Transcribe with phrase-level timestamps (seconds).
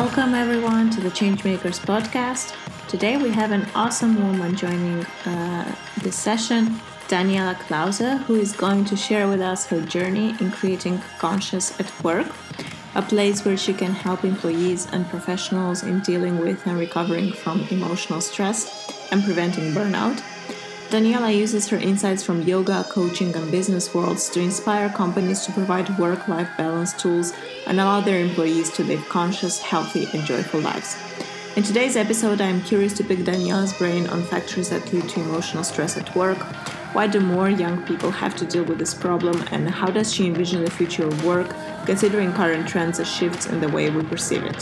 [0.00, 2.54] Welcome, everyone, to the Changemakers podcast.
[2.86, 6.66] Today, we have an awesome woman joining uh, this session,
[7.08, 11.90] Daniela Klauser, who is going to share with us her journey in creating Conscious at
[12.04, 12.26] Work,
[12.94, 17.62] a place where she can help employees and professionals in dealing with and recovering from
[17.70, 20.20] emotional stress and preventing burnout.
[20.90, 25.98] Daniela uses her insights from yoga, coaching, and business worlds to inspire companies to provide
[25.98, 27.32] work life balance tools
[27.66, 30.96] and allow their employees to live conscious, healthy, and joyful lives.
[31.56, 35.20] In today's episode, I am curious to pick Daniela's brain on factors that lead to
[35.22, 36.38] emotional stress at work.
[36.94, 40.28] Why do more young people have to deal with this problem, and how does she
[40.28, 41.52] envision the future of work,
[41.84, 44.60] considering current trends and shifts in the way we perceive it?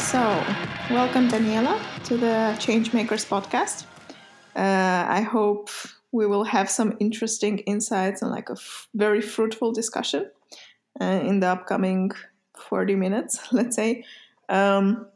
[0.00, 0.42] So,
[0.88, 3.84] welcome, Daniela, to the Changemakers podcast.
[4.54, 5.70] Uh, I hope
[6.12, 10.30] we will have some interesting insights and like a f- very fruitful discussion
[11.00, 12.12] uh, in the upcoming
[12.56, 14.04] 40 minutes, let's say.
[14.48, 15.08] Um,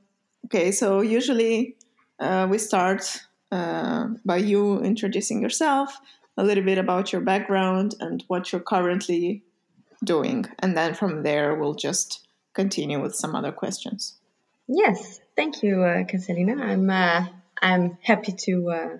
[0.47, 1.77] okay, so usually
[2.19, 3.21] uh, we start
[3.53, 5.97] uh, by you introducing yourself,
[6.37, 9.45] a little bit about your background and what you're currently
[10.03, 10.45] doing.
[10.59, 14.17] And then from there, we'll just continue with some other questions.
[14.67, 16.05] Yes, thank you, uh.
[16.61, 17.27] I'm uh,
[17.63, 18.97] I'm happy to uh,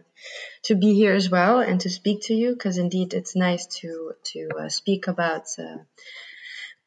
[0.65, 4.13] to be here as well and to speak to you because indeed it's nice to
[4.33, 5.79] to uh, speak about uh,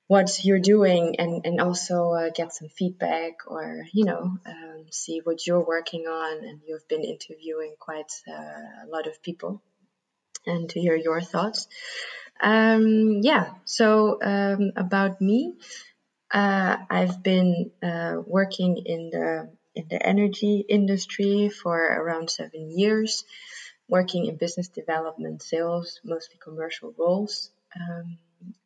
[0.08, 5.22] what you're doing and and also uh, get some feedback or you know um, see
[5.24, 9.62] what you're working on and you've been interviewing quite uh, a lot of people
[10.46, 11.68] and to hear your thoughts.
[12.42, 15.54] Um, yeah, so um, about me.
[16.34, 23.24] Uh, I've been uh, working in the in the energy industry for around seven years,
[23.88, 28.18] working in business development, sales, mostly commercial roles, um,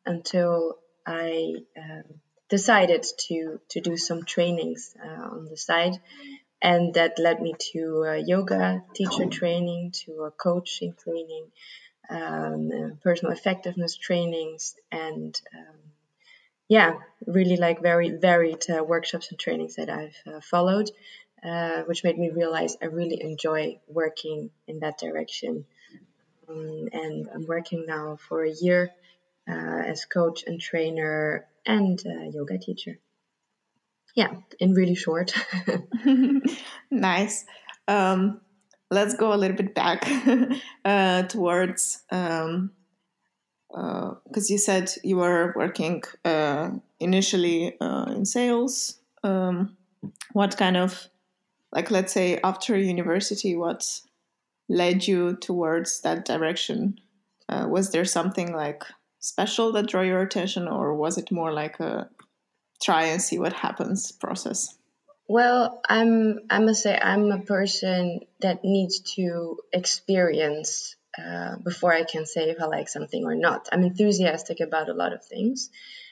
[0.06, 2.04] until I um,
[2.48, 6.00] decided to to do some trainings uh, on the side,
[6.62, 11.46] and that led me to yoga teacher training, to a coaching training,
[12.08, 15.87] um, personal effectiveness trainings, and um,
[16.68, 20.90] yeah, really like very varied uh, workshops and trainings that I've uh, followed,
[21.42, 25.64] uh, which made me realize I really enjoy working in that direction.
[26.48, 28.90] Um, and I'm working now for a year
[29.48, 32.02] uh, as coach and trainer and
[32.32, 32.98] yoga teacher.
[34.14, 35.32] Yeah, in really short.
[36.90, 37.44] nice.
[37.86, 38.40] Um,
[38.90, 40.10] let's go a little bit back
[40.84, 42.72] uh, towards um,
[43.70, 46.70] because uh, you said you were working uh,
[47.00, 48.98] initially uh, in sales.
[49.22, 49.76] Um,
[50.32, 51.08] what kind of,
[51.72, 54.00] like, let's say after university, what
[54.68, 57.00] led you towards that direction?
[57.48, 58.84] Uh, was there something like
[59.20, 62.08] special that drew your attention, or was it more like a
[62.80, 64.76] try and see what happens process?
[65.28, 72.04] Well, I'm I must say I'm a person that needs to experience uh, before I
[72.04, 73.68] can say if I like something or not.
[73.72, 75.70] I'm enthusiastic about a lot of things,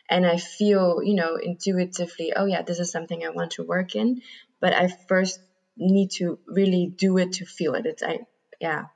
[0.08, 3.94] and I feel, you know, intuitively, oh yeah, this is something I want to work
[3.94, 4.22] in.
[4.60, 5.38] But I first
[5.76, 7.86] need to really do it to feel it.
[7.86, 8.20] It's I,
[8.60, 8.86] yeah,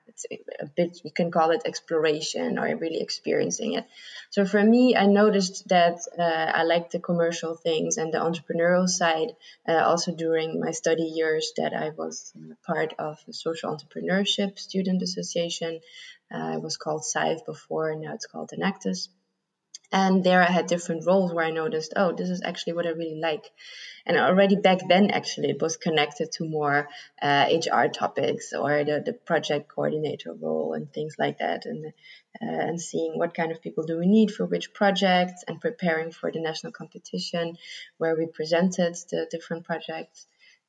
[0.60, 3.86] a bit you can call it exploration or really experiencing it.
[4.30, 8.88] So for me i noticed that uh, i like the commercial things and the entrepreneurial
[8.88, 9.30] side
[9.68, 12.32] uh, also during my study years that i was
[12.66, 15.80] part of the social entrepreneurship student association.
[16.32, 19.08] Uh, it was called SIFE before now it's called enactus
[19.92, 22.90] and there I had different roles where I noticed, oh, this is actually what I
[22.90, 23.50] really like.
[24.06, 26.88] And already back then, actually, it was connected to more
[27.20, 31.66] uh, HR topics or the, the project coordinator role and things like that.
[31.66, 31.90] And, uh,
[32.40, 36.30] and seeing what kind of people do we need for which projects and preparing for
[36.30, 37.56] the national competition
[37.98, 40.26] where we presented the different projects.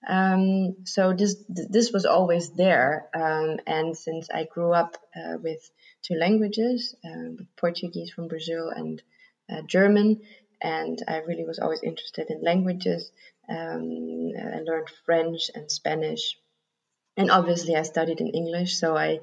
[0.07, 5.69] Um, so this this was always there, um, and since I grew up uh, with
[6.01, 8.99] two languages, uh, Portuguese from Brazil and
[9.49, 10.21] uh, German,
[10.61, 13.11] and I really was always interested in languages.
[13.49, 16.37] Um, I learned French and Spanish,
[17.17, 19.19] and obviously I studied in English, so I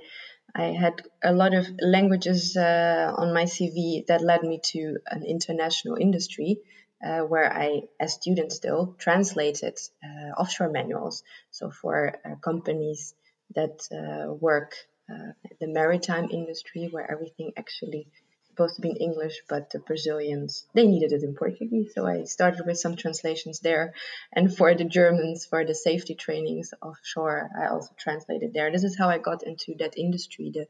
[0.55, 5.23] I had a lot of languages uh, on my CV that led me to an
[5.25, 6.62] international industry
[7.05, 11.23] uh, where I, as student still, translated uh, offshore manuals.
[11.50, 13.15] So for uh, companies
[13.55, 14.75] that uh, work
[15.11, 18.09] uh, the maritime industry, where everything actually
[18.58, 21.94] supposed to be in English, but the Brazilians they needed it in Portuguese.
[21.94, 23.94] So I started with some translations there,
[24.32, 28.70] and for the Germans for the safety trainings offshore, I also translated there.
[28.70, 30.66] This is how I got into that industry, the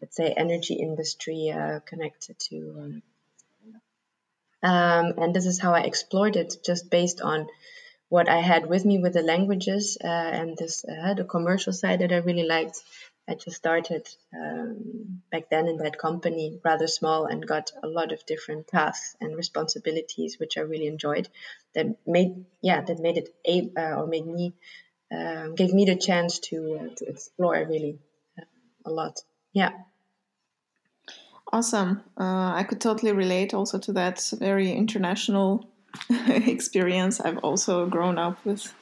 [0.00, 2.56] let's say energy industry uh, connected to.
[2.82, 3.02] Um,
[4.64, 7.48] Um, and this is how I explored it, just based on
[8.08, 11.98] what I had with me with the languages uh, and this uh, the commercial side
[12.00, 12.76] that I really liked.
[13.26, 18.12] I just started um, back then in that company, rather small, and got a lot
[18.12, 21.28] of different tasks and responsibilities, which I really enjoyed.
[21.74, 24.52] That made, yeah, that made it a uh, or made me
[25.10, 27.98] um, gave me the chance to uh, to explore really
[28.38, 28.44] uh,
[28.84, 29.20] a lot.
[29.52, 29.70] Yeah.
[31.52, 32.02] Awesome.
[32.18, 35.68] Uh, I could totally relate also to that very international
[36.28, 37.20] experience.
[37.20, 38.74] I've also grown up with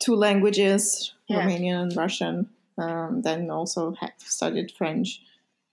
[0.00, 1.42] two languages, yeah.
[1.42, 2.50] Romanian and Russian.
[2.78, 5.22] Um, then also studied French,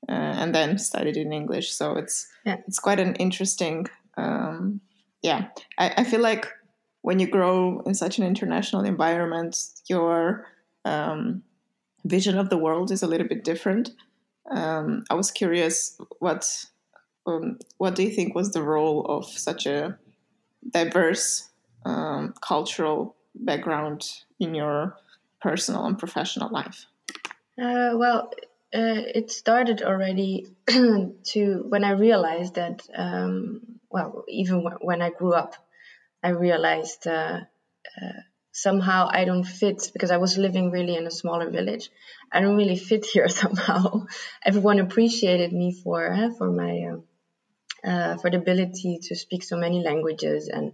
[0.08, 1.74] uh, and then studied in English.
[1.74, 2.58] So it's yeah.
[2.68, 3.88] it's quite an interesting.
[4.18, 4.82] Um,
[5.22, 5.48] yeah,
[5.78, 6.48] I, I, feel like
[7.02, 9.58] when you grow in such an international environment,
[9.88, 10.46] your
[10.86, 11.44] um,
[12.06, 13.92] vision of the world is a little bit different.
[14.52, 16.66] Um, I was curious what
[17.26, 19.98] um, what do you think was the role of such a
[20.70, 21.50] diverse
[21.86, 24.10] um, cultural background
[24.40, 24.98] in your
[25.42, 26.86] personal and professional life?
[27.62, 28.32] Uh, well,
[28.74, 32.82] uh, it started already to when I realized that.
[32.96, 35.56] Um, well, even when I grew up,
[36.24, 37.42] I realized uh,
[38.02, 38.22] uh,
[38.52, 41.92] somehow I don't fit because I was living really in a smaller village.
[42.32, 44.08] I don't really fit here somehow.
[44.44, 47.04] Everyone appreciated me for uh, for my um,
[47.84, 50.74] uh, for the ability to speak so many languages and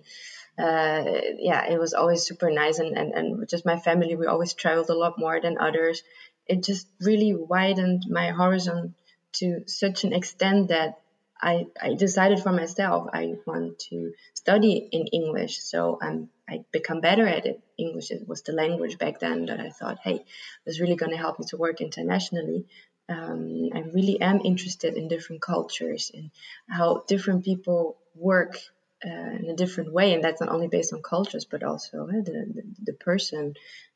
[0.58, 1.04] uh,
[1.40, 2.80] yeah, it was always super nice.
[2.80, 6.04] And, and, and just my family, we always traveled a lot more than others.
[6.50, 8.96] It just really widened my horizon
[9.34, 11.00] to such an extent that
[11.42, 15.62] I, I decided for myself I want to study in English.
[15.62, 17.62] So I'm I become better at it.
[17.78, 20.26] English was the language back then that I thought, hey,
[20.66, 22.66] this really going to help me to work internationally.
[23.08, 26.32] Um, I really am interested in different cultures and
[26.68, 28.60] how different people work
[29.06, 32.12] uh, in a different way, and that's not only based on cultures, but also uh,
[32.12, 33.54] the, the, the person,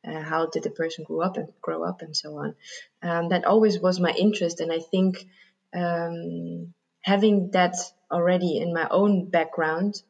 [0.08, 2.56] uh, how did the person grow up and grow up, and so on.
[3.02, 5.28] Um, that always was my interest, and I think
[5.74, 7.76] um, having that
[8.12, 10.02] already in my own background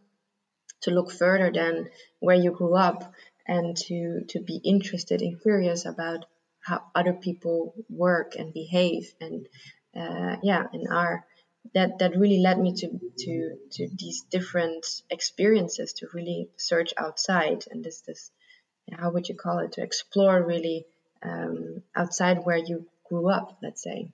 [0.81, 3.13] to look further than where you grew up
[3.47, 6.25] and to to be interested and curious about
[6.59, 9.47] how other people work and behave and
[9.95, 11.25] uh, yeah and are
[11.73, 12.87] that that really led me to
[13.17, 18.31] to to these different experiences to really search outside and this this
[18.91, 19.73] how would you call it?
[19.73, 20.85] To explore really
[21.23, 24.09] um, outside where you grew up let's say.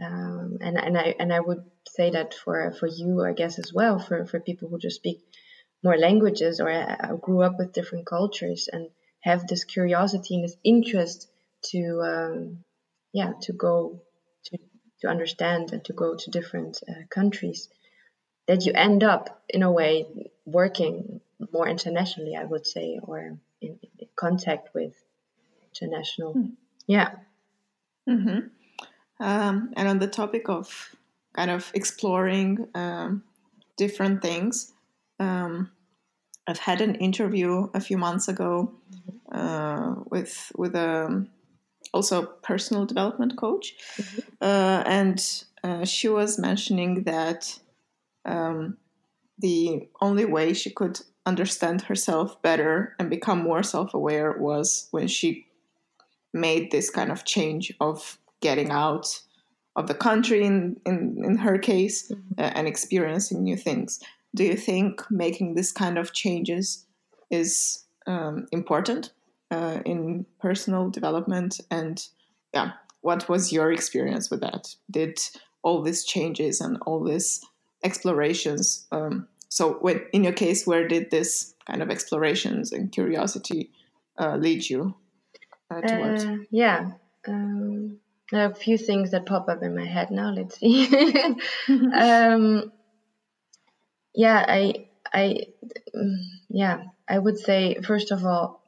[0.00, 3.72] Um, and and I and I would say that for for you I guess as
[3.72, 5.20] well for for people who just speak
[5.82, 8.88] more languages or I, grew up with different cultures and
[9.20, 11.28] have this curiosity and this interest
[11.70, 12.64] to um,
[13.12, 14.00] yeah to go
[15.00, 17.68] to understand and to go to different uh, countries
[18.46, 20.06] that you end up in a way
[20.44, 21.20] working
[21.52, 23.78] more internationally i would say or in, in
[24.16, 24.94] contact with
[25.74, 26.46] international hmm.
[26.86, 27.10] yeah
[28.08, 28.40] mm-hmm.
[29.20, 30.94] um, and on the topic of
[31.32, 33.22] kind of exploring um,
[33.76, 34.72] different things
[35.18, 35.70] um,
[36.46, 39.38] i've had an interview a few months ago mm-hmm.
[39.38, 41.26] uh, with with a
[41.92, 44.20] also personal development coach, mm-hmm.
[44.40, 47.58] uh, and uh, she was mentioning that
[48.24, 48.76] um,
[49.38, 55.46] the only way she could understand herself better and become more self-aware was when she
[56.32, 59.20] made this kind of change of getting out
[59.76, 62.40] of the country in in, in her case mm-hmm.
[62.40, 64.00] uh, and experiencing new things
[64.34, 66.86] do you think making this kind of changes
[67.30, 69.12] is um, important
[69.50, 72.06] uh, in personal development and
[72.54, 74.74] yeah what was your experience with that?
[74.90, 75.18] Did
[75.62, 77.40] all these changes and all these
[77.82, 83.70] explorations um, so when, in your case where did this kind of explorations and curiosity
[84.18, 84.94] uh, lead you
[85.70, 86.24] uh, towards?
[86.24, 86.92] uh, yeah
[87.26, 87.98] um,
[88.30, 90.88] there are a few things that pop up in my head now let's see.
[91.68, 92.72] Um,
[94.14, 95.46] yeah i i
[95.94, 96.16] mm,
[96.48, 98.59] yeah i would say first of all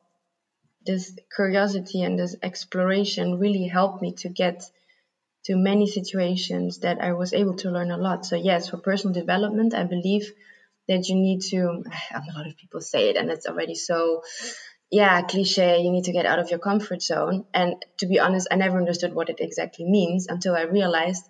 [0.84, 4.62] this curiosity and this exploration really helped me to get
[5.44, 8.24] to many situations that I was able to learn a lot.
[8.24, 10.32] So yes, for personal development, I believe
[10.88, 11.84] that you need to.
[12.14, 14.22] A lot of people say it, and it's already so,
[14.90, 15.80] yeah, cliche.
[15.80, 17.44] You need to get out of your comfort zone.
[17.52, 21.24] And to be honest, I never understood what it exactly means until I realized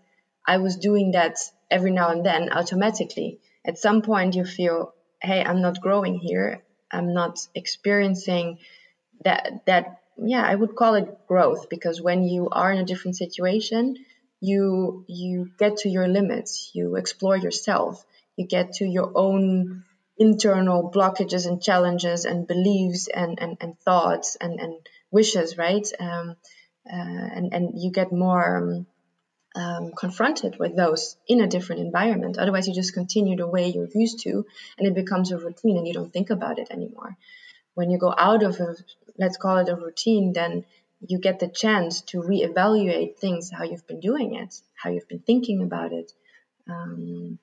[0.46, 1.38] I was doing that
[1.70, 3.40] every now and then automatically.
[3.64, 4.92] At some point, you feel,
[5.22, 6.62] hey, I'm not growing here.
[6.90, 8.58] I'm not experiencing
[9.24, 13.16] that that yeah i would call it growth because when you are in a different
[13.16, 13.96] situation
[14.40, 18.04] you you get to your limits you explore yourself
[18.36, 19.84] you get to your own
[20.18, 24.74] internal blockages and challenges and beliefs and, and, and thoughts and, and
[25.10, 25.86] wishes, right?
[25.98, 26.36] Um,
[26.90, 28.86] uh, and, and you get more um,
[29.54, 32.38] um, confronted with those in a different environment.
[32.38, 34.46] Otherwise, you just continue the way you're used to,
[34.78, 37.16] and it becomes a routine, and you don't think about it anymore.
[37.74, 38.74] When you go out of a,
[39.18, 40.64] let's call it a routine, then
[41.06, 45.20] you get the chance to reevaluate things, how you've been doing it, how you've been
[45.20, 46.12] thinking about it.
[46.68, 47.38] Um,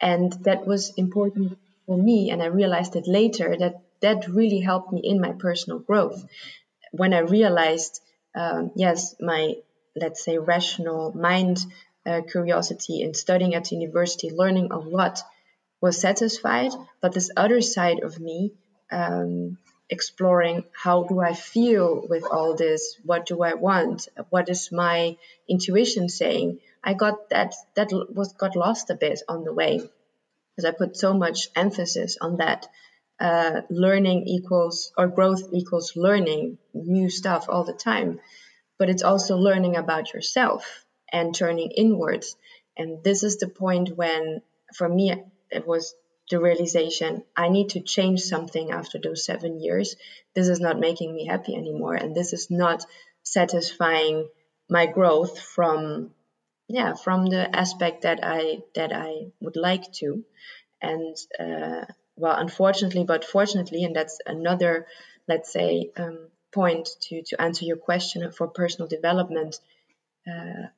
[0.00, 2.30] and that was important for me.
[2.30, 6.24] And I realized it later that that really helped me in my personal growth.
[6.92, 8.00] When I realized,
[8.34, 9.54] um, yes, my,
[9.94, 11.58] let's say, rational mind
[12.06, 15.20] uh, curiosity in studying at university, learning a lot,
[15.80, 16.72] was satisfied.
[17.02, 18.52] But this other side of me,
[18.90, 19.58] um,
[19.90, 22.96] exploring how do I feel with all this?
[23.04, 24.08] What do I want?
[24.30, 25.16] What is my
[25.48, 26.60] intuition saying?
[26.82, 29.80] I got that that was got lost a bit on the way
[30.56, 32.68] because I put so much emphasis on that.
[33.18, 38.18] Uh, learning equals or growth equals learning new stuff all the time,
[38.78, 42.34] but it's also learning about yourself and turning inwards.
[42.78, 44.40] And this is the point when,
[44.74, 45.94] for me, it was
[46.30, 49.96] the realization I need to change something after those seven years.
[50.34, 52.86] This is not making me happy anymore, and this is not
[53.22, 54.28] satisfying
[54.68, 56.14] my growth from
[56.68, 60.24] yeah from the aspect that I that I would like to,
[60.80, 61.84] and uh,
[62.16, 64.86] well, unfortunately, but fortunately, and that's another
[65.26, 69.58] let's say um, point to to answer your question for personal development.
[70.30, 70.68] Uh,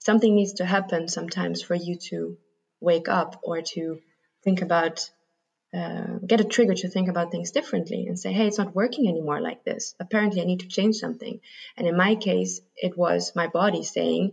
[0.00, 2.36] something needs to happen sometimes for you to
[2.80, 4.00] wake up or to
[4.44, 5.10] think about
[5.74, 9.08] uh, get a trigger to think about things differently and say hey it's not working
[9.08, 9.94] anymore like this.
[9.98, 11.40] Apparently i need to change something.
[11.76, 14.32] And in my case it was my body saying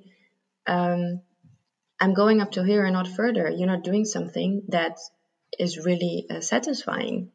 [0.68, 1.22] um,
[2.00, 3.50] i'm going up to here and not further.
[3.50, 5.00] You're not doing something that
[5.58, 7.32] is really uh, satisfying.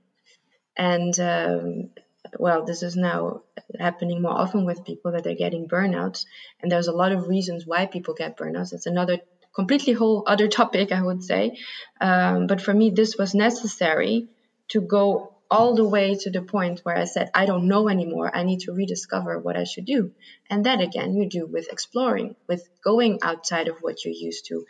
[0.77, 1.91] And um,
[2.39, 3.43] well this is now
[3.81, 6.27] happening more often with people that they're getting burnouts.
[6.61, 8.73] And there's a lot of reasons why people get burnouts.
[8.73, 9.19] It's another
[9.57, 11.59] completely whole other topic, I would say.
[12.01, 14.29] Um, but for me, this was necessary
[14.69, 18.31] to go all the way to the point where I said, I don't know anymore.
[18.35, 20.13] I need to rediscover what I should do.
[20.51, 24.65] And that again, you do with exploring, with going outside of what you're used to.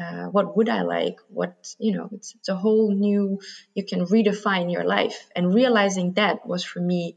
[0.00, 1.16] Uh, what would I like?
[1.28, 3.38] What, you know, it's, it's a whole new,
[3.74, 5.28] you can redefine your life.
[5.36, 7.16] And realizing that was for me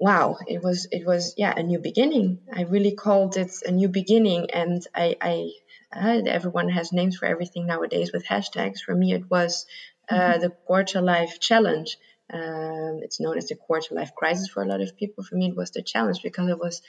[0.00, 3.88] wow it was it was yeah a new beginning i really called it a new
[3.88, 5.50] beginning and i i
[5.94, 8.80] everyone has names for everything nowadays with hashtags.
[8.80, 9.66] For me, it was
[10.08, 10.40] uh, mm-hmm.
[10.40, 11.96] the quarter life challenge.
[12.32, 15.24] Um, it's known as the quarter life crisis for a lot of people.
[15.24, 16.82] For me, it was the challenge because it was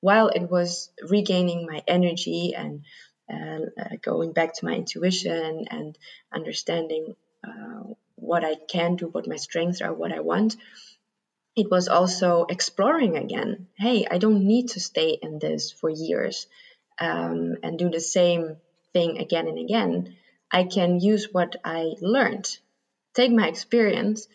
[0.00, 2.84] while it was regaining my energy and
[3.30, 5.98] uh, uh going back to my intuition and
[6.32, 7.14] understanding
[7.46, 7.82] uh,
[8.14, 10.56] what I can do, what my strengths are, what I want.
[11.56, 13.66] It was also exploring again.
[13.76, 16.46] Hey, I don't need to stay in this for years
[17.00, 18.56] um, and do the same
[18.92, 20.16] thing again and again,
[20.50, 22.58] I can use what I learned,
[23.14, 24.28] take my experience,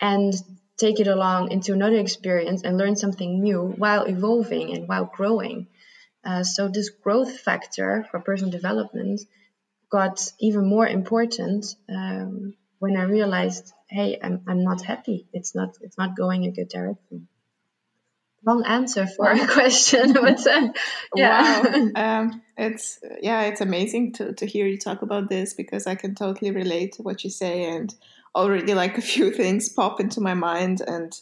[0.00, 0.32] and
[0.76, 5.68] take it along into another experience and learn something new while evolving and while growing.
[6.24, 9.20] Uh, so this growth factor for personal development
[9.90, 15.26] got even more important um, when I realized, hey, I'm, I'm not happy.
[15.32, 17.28] It's not it's not going a good direction
[18.44, 20.68] long answer for a question but uh,
[21.14, 21.62] yeah.
[21.62, 21.88] Wow.
[22.20, 26.14] um, it's yeah it's amazing to, to hear you talk about this because i can
[26.14, 27.94] totally relate to what you say and
[28.34, 31.20] already like a few things pop into my mind and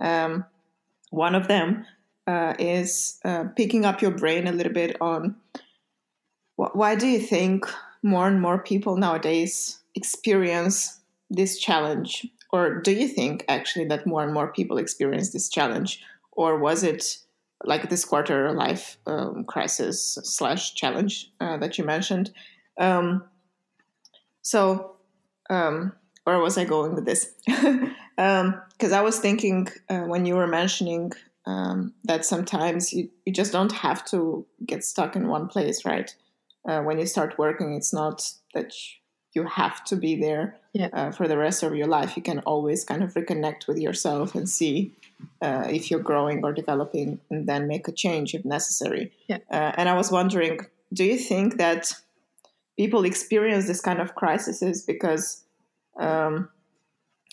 [0.00, 0.44] um,
[1.10, 1.86] one of them
[2.26, 5.36] uh, is uh, picking up your brain a little bit on
[6.56, 7.66] wh- why do you think
[8.02, 12.26] more and more people nowadays experience this challenge?
[12.52, 16.02] Or do you think actually that more and more people experience this challenge
[16.36, 17.18] or was it
[17.64, 22.30] like this quarter life um, crisis slash challenge uh, that you mentioned?
[22.78, 23.24] Um,
[24.42, 24.96] so,
[25.48, 25.92] um,
[26.24, 27.32] where was I going with this?
[27.46, 27.88] Because
[28.18, 28.62] um,
[28.94, 31.12] I was thinking uh, when you were mentioning
[31.46, 36.14] um, that sometimes you, you just don't have to get stuck in one place, right?
[36.66, 38.72] Uh, when you start working, it's not that
[39.34, 40.88] you have to be there yeah.
[40.92, 42.16] uh, for the rest of your life.
[42.16, 44.92] You can always kind of reconnect with yourself and see
[45.42, 49.12] uh, if you're growing or developing, and then make a change if necessary.
[49.28, 49.38] Yeah.
[49.50, 50.60] Uh, and I was wondering,
[50.92, 51.92] do you think that
[52.76, 55.44] people experience this kind of crises because,
[55.98, 56.48] um,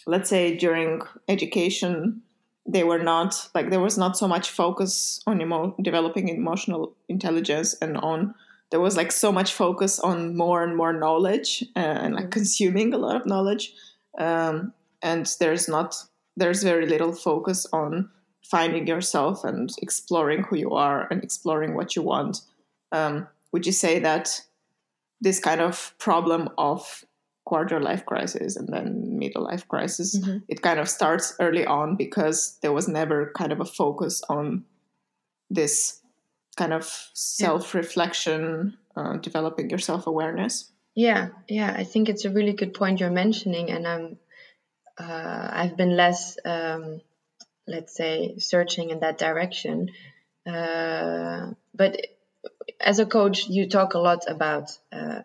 [0.06, 2.22] let's say, during education,
[2.68, 7.76] they were not like there was not so much focus on emo- developing emotional intelligence
[7.82, 8.36] and on
[8.72, 12.32] there was like so much focus on more and more knowledge uh, and like mm-hmm.
[12.32, 13.74] consuming a lot of knowledge
[14.18, 15.96] um, and there's not
[16.38, 18.10] there's very little focus on
[18.44, 22.42] finding yourself and exploring who you are and exploring what you want.
[22.92, 24.42] Um, would you say that
[25.22, 27.06] this kind of problem of
[27.46, 30.38] quarter life crisis and then middle life crisis mm-hmm.
[30.48, 34.64] it kind of starts early on because there was never kind of a focus on
[35.50, 36.01] this
[36.56, 40.72] kind of self-reflection uh, developing your self-awareness.
[40.94, 44.18] Yeah yeah i think it's a really good point you're mentioning and i'm
[44.98, 47.00] uh, i've been less um,
[47.68, 49.92] let's say searching in that direction.
[50.46, 51.96] Uh, but
[52.80, 55.22] as a coach you talk a lot about uh,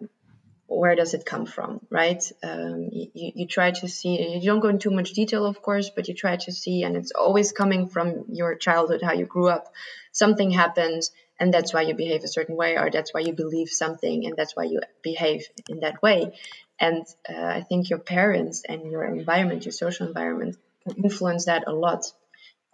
[0.68, 2.22] where does it come from, right?
[2.42, 5.90] Um, you, you try to see, you don't go into too much detail, of course,
[5.90, 9.48] but you try to see, and it's always coming from your childhood, how you grew
[9.48, 9.72] up.
[10.12, 13.68] Something happens, and that's why you behave a certain way, or that's why you believe
[13.68, 16.32] something, and that's why you behave in that way.
[16.80, 20.56] And uh, I think your parents and your environment, your social environment,
[20.96, 22.04] influence that a lot.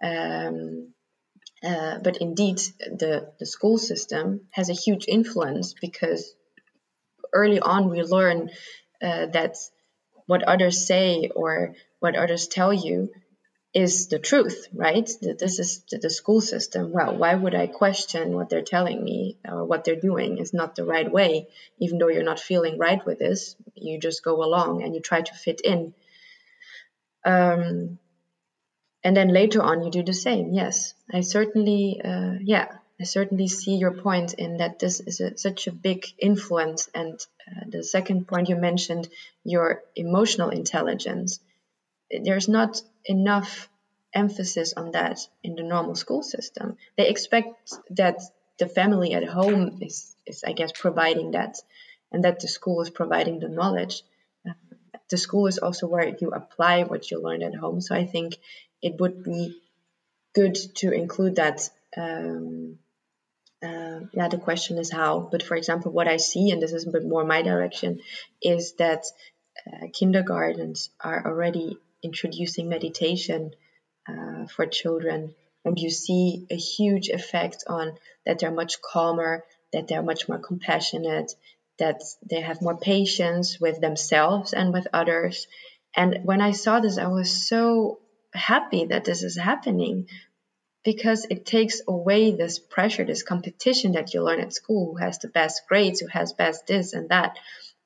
[0.03, 0.93] Um,
[1.63, 6.35] uh, but indeed, the, the school system has a huge influence because
[7.33, 8.49] early on we learn
[9.01, 9.55] uh, that
[10.27, 13.09] what others say or what others tell you
[13.73, 15.09] is the truth, right?
[15.21, 16.91] This is the school system.
[16.91, 20.75] Well, why would I question what they're telling me or what they're doing is not
[20.75, 21.47] the right way,
[21.79, 23.55] even though you're not feeling right with this?
[23.73, 25.93] You just go along and you try to fit in.
[27.25, 27.97] Um,
[29.03, 30.53] and then later on, you do the same.
[30.53, 32.67] Yes, I certainly, uh, yeah,
[33.03, 36.89] I certainly see your point in that this is a, such a big influence.
[36.95, 39.09] And uh, the second point you mentioned,
[39.43, 41.41] your emotional intelligence,
[42.09, 43.67] there's not enough
[44.13, 46.77] emphasis on that in the normal school system.
[46.95, 48.21] They expect that
[48.57, 51.57] the family at home is, is I guess, providing that,
[52.09, 54.03] and that the school is providing the knowledge.
[54.47, 54.53] Uh,
[55.09, 57.81] the school is also where you apply what you learned at home.
[57.81, 58.37] So I think
[58.81, 59.59] it would be
[60.33, 62.79] good to include that um,
[63.63, 65.27] uh, yeah, the question is how.
[65.31, 68.01] But for example, what I see, and this is a bit more my direction,
[68.41, 69.05] is that
[69.67, 73.51] uh, kindergartens are already introducing meditation
[74.07, 79.87] uh, for children, and you see a huge effect on that they're much calmer, that
[79.87, 81.33] they're much more compassionate,
[81.79, 85.47] that they have more patience with themselves and with others.
[85.95, 87.99] And when I saw this, I was so
[88.33, 90.07] happy that this is happening
[90.83, 95.19] because it takes away this pressure, this competition that you learn at school who has
[95.19, 97.37] the best grades, who has best this and that.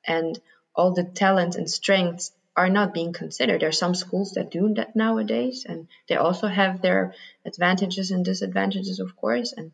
[0.06, 0.38] And
[0.74, 3.60] all the talents and strengths are not being considered.
[3.60, 8.24] There are some schools that do that nowadays, and they also have their advantages and
[8.24, 9.52] disadvantages, of course.
[9.52, 9.70] And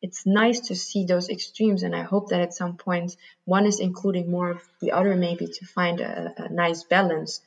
[0.00, 3.80] it's nice to see those extremes, and I hope that at some point one is
[3.80, 7.40] including more of the other, maybe to find a, a nice balance,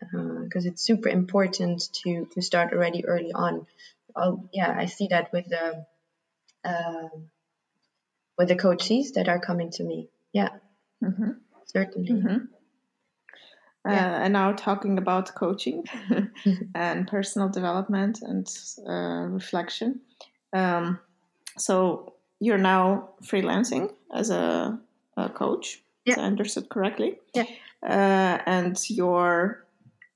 [0.00, 3.66] because uh, it's super important to to start already early on
[4.16, 5.86] oh yeah, I see that with the
[6.64, 7.08] uh,
[8.38, 10.08] with the coaches that are coming to me.
[10.32, 10.50] Yeah,
[11.02, 11.30] mm-hmm.
[11.66, 12.12] certainly.
[12.12, 12.36] Mm-hmm.
[13.86, 14.24] Uh, yeah.
[14.24, 15.84] and now talking about coaching
[16.74, 18.48] and personal development and
[18.88, 20.00] uh, reflection.
[20.54, 21.00] Um,
[21.58, 24.78] so you're now freelancing as a,
[25.18, 26.18] a coach, yeah.
[26.18, 27.18] I understood correctly.
[27.34, 27.44] Yeah.
[27.82, 29.66] Uh, and your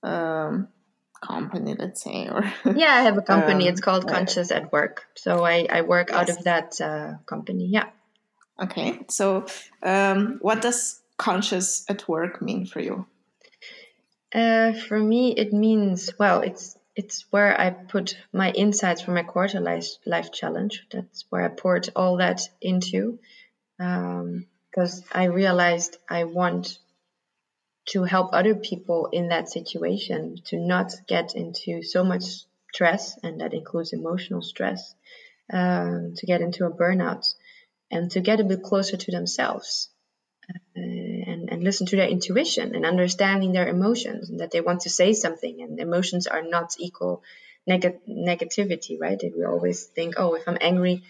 [0.02, 0.68] um,
[1.20, 3.64] company, let's say, or yeah, I have a company.
[3.64, 5.06] Um, it's called Conscious at Work.
[5.14, 6.18] So I I work yes.
[6.18, 7.66] out of that uh, company.
[7.66, 7.88] Yeah.
[8.60, 9.00] Okay.
[9.08, 9.46] So
[9.82, 13.06] um, what does conscious at work mean for you?
[14.34, 19.22] Uh, for me, it means well, it's it's where I put my insights from my
[19.22, 20.86] quarter life life challenge.
[20.90, 23.18] That's where I poured all that into,
[23.78, 26.78] um because um, I realized I want
[27.88, 32.24] to help other people in that situation to not get into so much
[32.72, 34.94] stress, and that includes emotional stress,
[35.52, 37.34] um, to get into a burnout,
[37.90, 39.88] and to get a bit closer to themselves.
[40.50, 40.80] Uh,
[41.30, 44.88] and, and listen to their intuition and understanding their emotions and that they want to
[44.88, 47.22] say something and emotions are not equal
[47.66, 51.02] neg- negativity right we always think oh if i'm angry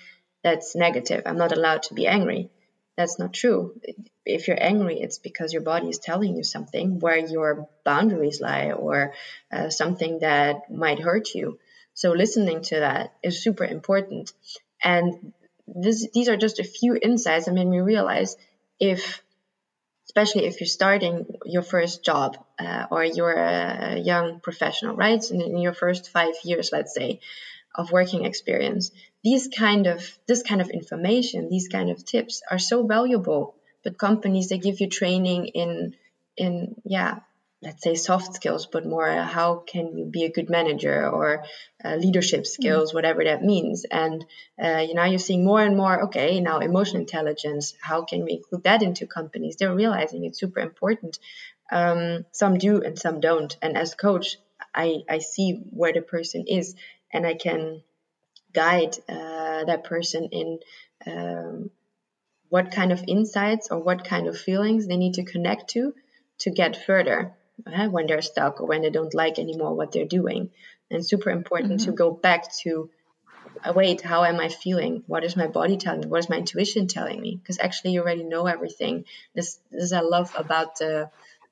[0.43, 2.51] that's negative i'm not allowed to be angry
[2.99, 3.81] that's not true.
[4.29, 8.73] If you're angry, it's because your body is telling you something where your boundaries lie
[8.73, 9.15] or
[9.51, 11.59] uh, something that might hurt you.
[11.95, 14.33] So listening to that is super important.
[14.85, 15.33] And
[15.67, 17.47] this, these are just a few insights.
[17.47, 18.37] that made me realize
[18.79, 19.23] if,
[20.07, 25.23] especially if you're starting your first job uh, or you're a young professional, right?
[25.31, 27.21] In, in your first five years, let's say,
[27.75, 28.91] of working experience
[29.23, 33.99] these kind of this kind of information these kind of tips are so valuable but
[33.99, 35.95] companies they give you training in
[36.37, 37.21] in yeah
[37.61, 41.45] let's say soft skills, but more uh, how can you be a good manager or
[41.85, 42.63] uh, leadership mm-hmm.
[42.63, 42.99] skills, mm-hmm.
[42.99, 43.85] whatever that means.
[43.85, 44.25] And
[44.63, 46.05] uh, you know, you're seeing more and more.
[46.05, 47.75] Okay, now emotional intelligence.
[47.81, 49.57] How can we include that into companies?
[49.57, 51.19] They're realizing it's super important.
[51.71, 53.57] Um, some do and some don't.
[53.61, 54.39] And as coach,
[54.75, 56.77] I I see where the person is,
[57.13, 57.83] and I can
[58.53, 60.59] guide uh, that person in.
[61.07, 61.71] Um,
[62.49, 65.95] what kind of insights or what kind of feelings they need to connect to
[66.39, 67.33] to get further
[67.67, 70.51] uh, when they're stuck or when they don't like anymore what they're doing.
[70.91, 71.91] And super important mm-hmm.
[71.91, 72.91] to go back to
[73.65, 75.03] uh, wait, how am I feeling?
[75.07, 76.07] What is my body telling me?
[76.07, 77.37] What is my intuition telling me?
[77.37, 79.05] Because actually, you already know everything.
[79.35, 81.11] This, this I love about the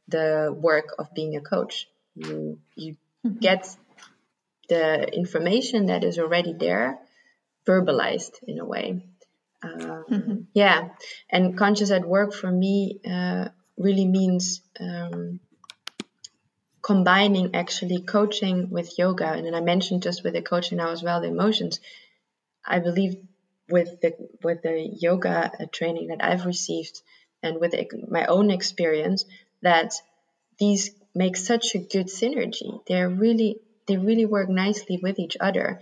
[0.08, 1.88] the work of being a coach.
[2.14, 3.38] You you mm-hmm.
[3.38, 3.68] get
[4.68, 6.98] the information that is already there,
[7.66, 9.02] verbalized in a way.
[9.66, 10.40] Um, mm-hmm.
[10.54, 10.88] Yeah,
[11.30, 15.40] and conscious at work for me uh, really means um,
[16.82, 19.32] combining actually coaching with yoga.
[19.32, 21.80] And then I mentioned just with the coaching now as well, the emotions.
[22.64, 23.16] I believe
[23.68, 27.02] with the with the yoga uh, training that I've received
[27.42, 27.74] and with
[28.08, 29.24] my own experience
[29.62, 29.94] that
[30.58, 32.80] these make such a good synergy.
[32.86, 35.80] They're really they really work nicely with each other.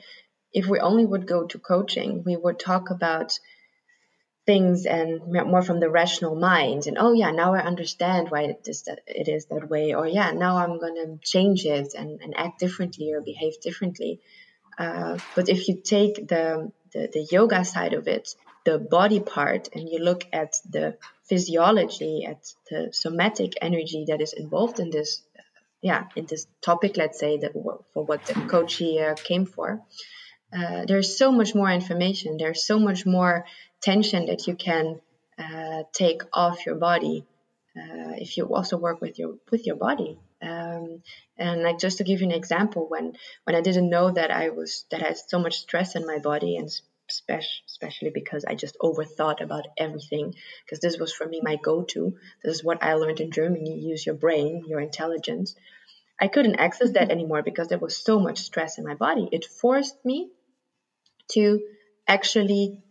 [0.53, 3.39] If we only would go to coaching, we would talk about
[4.47, 8.61] things and more from the rational mind and oh yeah now i understand why it
[8.67, 12.21] is that it is that way or yeah now i'm going to change it and,
[12.21, 14.21] and act differently or behave differently.
[14.77, 19.69] Uh, but if you take the, the the yoga side of it the body part
[19.73, 20.97] and you look at the
[21.29, 25.23] physiology at the somatic energy that is involved in this
[25.81, 27.53] yeah in this topic let's say that
[27.93, 28.83] for what the coach
[29.23, 29.81] came for
[30.55, 32.37] uh, there's so much more information.
[32.37, 33.45] There's so much more
[33.85, 35.01] tension that you can
[35.39, 37.27] uh, take off your body
[37.77, 40.19] uh, if you also work with your with your body.
[40.43, 41.03] Um,
[41.37, 44.51] and like just to give you an example, when when I didn't know that I
[44.51, 46.71] was that I had so much stress in my body and
[47.69, 52.15] especially because I just overthought about everything because this was for me my go-to.
[52.43, 53.79] This is what I learned in Germany.
[53.79, 55.55] Use your brain, your intelligence.
[56.19, 59.29] I couldn't access that anymore because there was so much stress in my body.
[59.33, 60.31] It forced me
[61.33, 61.61] to
[62.07, 62.84] actually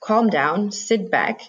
[0.00, 1.40] calm down, sit back,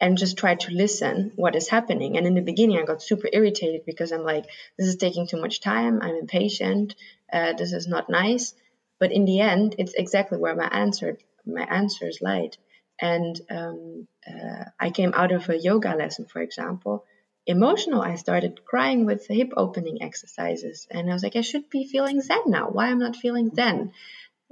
[0.00, 2.16] and just try to listen what is happening.
[2.16, 5.40] And in the beginning, I got super irritated because I'm like, this is taking too
[5.40, 6.00] much time.
[6.02, 6.96] I'm impatient.
[7.32, 8.54] Uh, this is not nice.
[8.98, 12.56] But in the end, it's exactly where my answer my answers lied.
[13.00, 17.04] And um, uh, I came out of a yoga lesson, for example,
[17.46, 18.00] emotional.
[18.00, 22.20] I started crying with hip opening exercises, and I was like, I should be feeling
[22.20, 22.68] zen now.
[22.70, 23.92] Why I'm not feeling zen?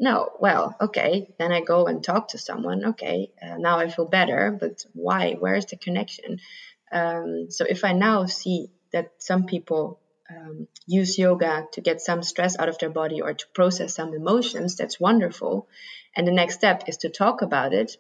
[0.01, 1.29] No, well, okay.
[1.39, 2.87] Then I go and talk to someone.
[2.93, 5.35] Okay, uh, now I feel better, but why?
[5.39, 6.41] Where's the connection?
[6.91, 12.23] Um, so if I now see that some people um, use yoga to get some
[12.23, 15.69] stress out of their body or to process some emotions, that's wonderful.
[16.17, 17.99] And the next step is to talk about it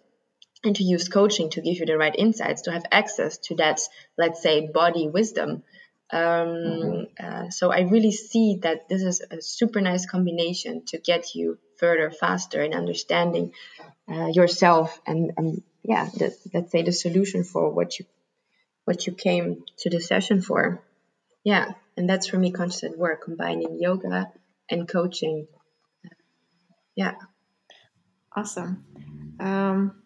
[0.64, 3.80] and to use coaching to give you the right insights, to have access to that,
[4.16, 5.64] let's say, body wisdom
[6.12, 11.34] um, uh, so I really see that this is a super nice combination to get
[11.34, 13.52] you further faster in understanding
[14.08, 18.04] uh, yourself and, and yeah, the, let's say the solution for what you
[18.84, 20.82] what you came to the session for.
[21.44, 24.32] Yeah, and that's for me conscious at work, combining yoga
[24.68, 25.46] and coaching.
[26.96, 27.14] Yeah.
[28.34, 28.84] Awesome.
[29.38, 30.02] Um,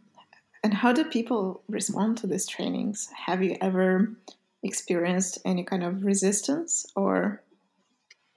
[0.63, 3.09] and how do people respond to these trainings?
[3.27, 4.15] Have you ever
[4.63, 7.43] experienced any kind of resistance or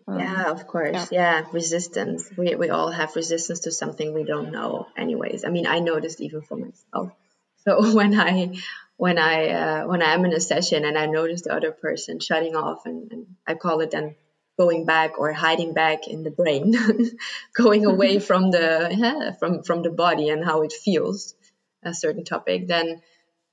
[0.07, 1.41] um, yeah of course yeah.
[1.41, 1.45] yeah.
[1.51, 5.79] resistance we, we all have resistance to something we don't know anyways i mean i
[5.79, 7.11] noticed even for myself
[7.57, 8.55] so when i
[8.95, 12.55] when i uh, when i'm in a session and i notice the other person shutting
[12.55, 14.15] off and, and i call it then
[14.57, 16.73] going back or hiding back in the brain
[17.53, 21.35] going away from the yeah, from from the body and how it feels
[21.83, 23.01] a certain topic then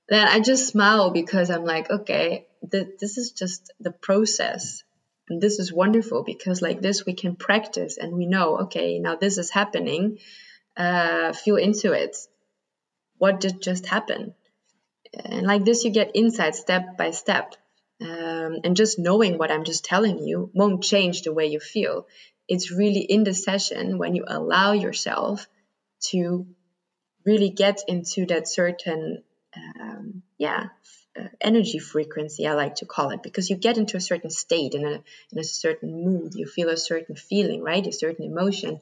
[0.09, 4.84] then i just smile because i'm like okay this is just the process
[5.28, 9.16] and this is wonderful because like this we can practice and we know okay now
[9.16, 10.18] this is happening
[10.76, 12.16] uh, feel into it.
[13.18, 14.34] What did just happen?
[15.24, 17.54] And like this you get insight step by step.
[18.00, 22.06] Um, and just knowing what i'm just telling you won't change the way you feel.
[22.48, 25.46] It's really in the session when you allow yourself
[26.10, 26.46] to
[27.24, 29.22] really get into that certain
[29.56, 30.66] um, yeah
[31.40, 34.85] energy frequency i like to call it because you get into a certain state in
[34.85, 36.35] a in a certain mood.
[36.35, 37.87] You feel a certain feeling right?
[37.87, 38.81] A certain emotion.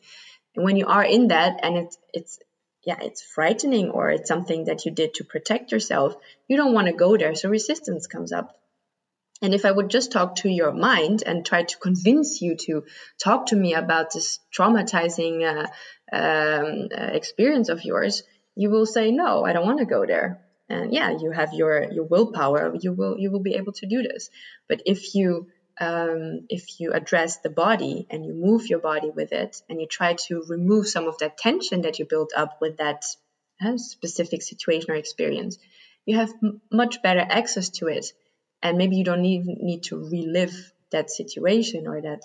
[0.54, 2.38] And when you are in that and it's it's
[2.84, 6.16] yeah it's frightening or it's something that you did to protect yourself
[6.48, 7.34] you don't want to go there.
[7.34, 8.58] So resistance comes up.
[9.40, 12.84] And if I would just talk to your mind and try to convince you to
[13.18, 15.66] talk to me about this traumatizing uh,
[16.16, 18.22] um, uh, experience of yours,
[18.54, 20.42] you will say, "No, I don't want to go there."
[20.72, 22.74] And yeah, you have your your willpower.
[22.80, 24.30] You will you will be able to do this.
[24.68, 25.48] But if you
[25.80, 29.86] um, if you address the body and you move your body with it, and you
[29.86, 33.02] try to remove some of that tension that you built up with that
[33.64, 35.58] uh, specific situation or experience,
[36.06, 38.06] you have m- much better access to it
[38.62, 40.54] and maybe you don't even need to relive
[40.90, 42.22] that situation or that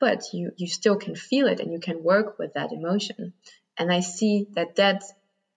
[0.00, 3.32] but you you still can feel it and you can work with that emotion
[3.78, 5.02] and i see that that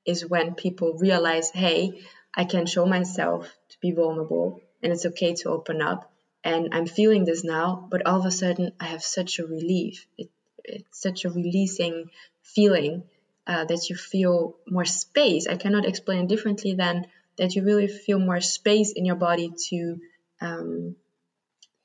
[0.05, 2.01] is when people realize hey
[2.33, 6.11] i can show myself to be vulnerable and it's okay to open up.
[6.43, 10.05] And i'm feeling this now but all of a sudden i have such a relief.
[10.17, 10.29] It,
[10.63, 12.09] it's such a releasing
[12.43, 13.03] feeling
[13.47, 15.47] uh, that you feel more space.
[15.47, 17.05] I cannot explain it differently than
[17.37, 19.99] that you really feel more space in your body to
[20.41, 20.95] um,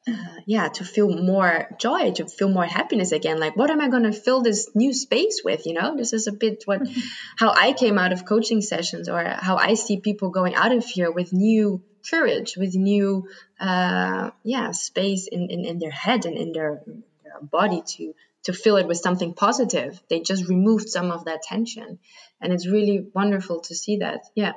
[0.08, 0.12] uh,
[0.46, 4.04] yeah to feel more joy to feel more happiness again like what am i going
[4.04, 7.00] to fill this new space with you know this is a bit what mm-hmm.
[7.38, 10.84] how i came out of coaching sessions or how i see people going out of
[10.84, 13.28] here with new courage with new
[13.60, 16.82] uh, yeah space in, in in their head and in their,
[17.22, 21.42] their body to to fill it with something positive they just removed some of that
[21.42, 21.98] tension
[22.40, 24.52] and it's really wonderful to see that yeah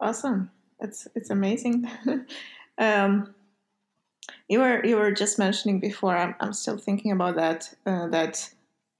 [0.00, 0.50] Awesome.
[0.80, 1.88] It's it's amazing.
[2.78, 3.34] um,
[4.48, 6.16] you were you were just mentioning before.
[6.16, 7.74] I'm I'm still thinking about that.
[7.86, 8.50] Uh, that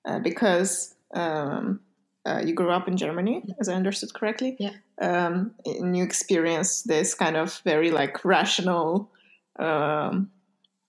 [0.07, 1.80] uh, because um,
[2.26, 4.57] uh, you grew up in Germany, as I understood correctly.
[4.59, 4.72] Yeah.
[5.00, 9.11] Um, and you experienced this kind of very like rational.
[9.59, 10.30] Um,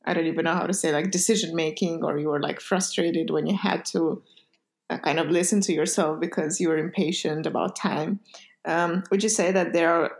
[0.05, 3.31] I don't even know how to say like decision making, or you were like frustrated
[3.31, 4.23] when you had to
[4.89, 8.19] uh, kind of listen to yourself because you were impatient about time.
[8.65, 10.11] Um, would you say that there are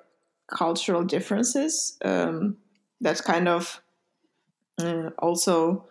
[0.48, 2.58] cultural differences um,
[3.02, 3.82] that kind of
[4.78, 5.86] uh, also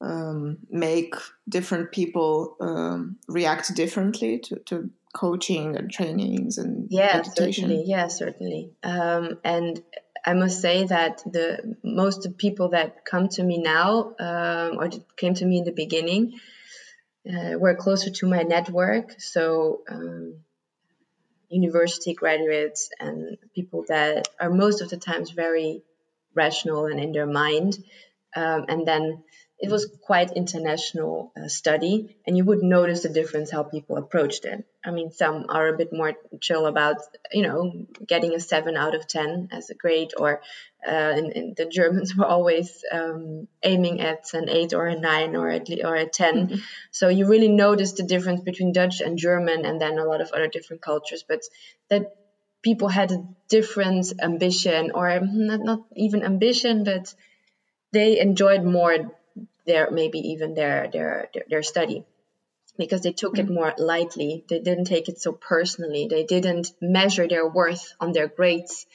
[0.00, 1.14] um, make
[1.48, 7.68] different people um, react differently to, to, coaching and trainings and yeah education?
[7.68, 8.72] certainly yeah certainly.
[8.82, 9.80] Um, and
[10.26, 14.90] I must say that the most of people that come to me now um, or
[15.16, 16.40] came to me in the beginning
[17.28, 19.20] uh, were closer to my network.
[19.20, 20.40] So um,
[21.48, 25.82] university graduates and people that are most of the times very
[26.34, 27.78] rational and in their mind.
[28.36, 29.22] Um, and then
[29.58, 34.44] it was quite international uh, study and you would notice the difference how people approached
[34.44, 36.96] it i mean some are a bit more chill about
[37.32, 40.42] you know getting a 7 out of 10 as a grade or
[40.86, 45.36] uh, and, and, the germans were always um, aiming at an 8 or a 9
[45.36, 46.56] or at or a 10 mm-hmm.
[46.90, 50.32] so you really notice the difference between dutch and german and then a lot of
[50.32, 51.40] other different cultures but
[51.90, 52.12] that
[52.64, 57.14] people had a different ambition or not, not even ambition but
[57.92, 58.96] they enjoyed more
[59.66, 62.04] their maybe even their their their, their study
[62.76, 63.54] because they took it mm.
[63.54, 64.44] more lightly.
[64.48, 66.08] They didn't take it so personally.
[66.10, 68.86] They didn't measure their worth on their grades.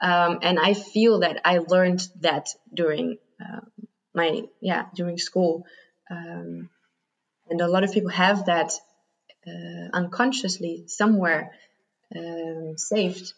[0.00, 3.62] Um, and i feel that i learned that during uh,
[4.14, 5.66] my yeah during school.
[6.10, 6.70] Um,
[7.50, 8.70] and a lot of people have that
[9.46, 11.52] uh, unconsciously somewhere
[12.16, 13.32] um, saved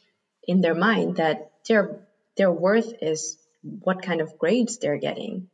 [0.45, 2.07] in their mind that their
[2.37, 5.49] their worth is what kind of grades they're getting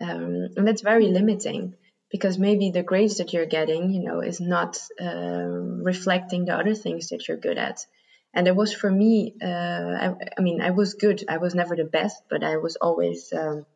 [0.00, 1.74] um, and that's very limiting
[2.10, 6.74] because maybe the grades that you're getting, you know, is not um, reflecting the other
[6.74, 7.84] things that you're good at.
[8.32, 11.24] And it was for me, uh, I, I, mean, I was good.
[11.28, 13.66] I was never the best, but I was always um,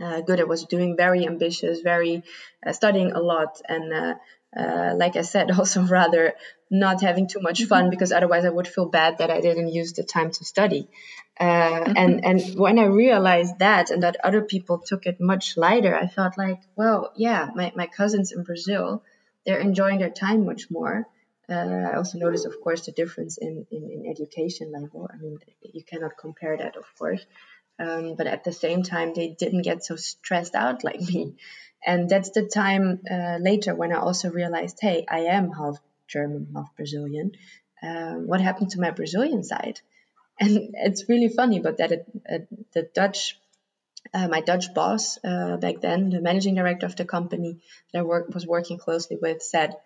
[0.00, 0.40] uh, good.
[0.40, 2.22] I was doing very ambitious, very
[2.64, 4.14] uh, studying a lot, and uh,
[4.56, 6.34] uh, like I said, also rather
[6.70, 7.90] not having too much fun mm-hmm.
[7.90, 10.88] because otherwise I would feel bad that I didn't use the time to study.
[11.38, 11.92] Uh, mm-hmm.
[11.96, 16.06] and and when I realized that and that other people took it much lighter, I
[16.06, 19.02] felt like, well, yeah, my, my cousins in Brazil,
[19.44, 21.06] they're enjoying their time much more.
[21.48, 21.52] Uh,
[21.92, 25.08] I also noticed, of course, the difference in, in, in, education level.
[25.12, 27.24] I mean, you cannot compare that, of course.
[27.78, 31.36] Um, but at the same time, they didn't get so stressed out like me.
[31.86, 36.48] And that's the time uh, later when I also realized, hey, I am half German,
[36.54, 37.32] half Brazilian.
[37.82, 39.80] Um, what happened to my Brazilian side?
[40.38, 42.38] And it's really funny, but that it, uh,
[42.74, 43.38] the Dutch,
[44.12, 47.60] uh, my Dutch boss uh, back then, the managing director of the company
[47.92, 49.76] that I work, was working closely with, said,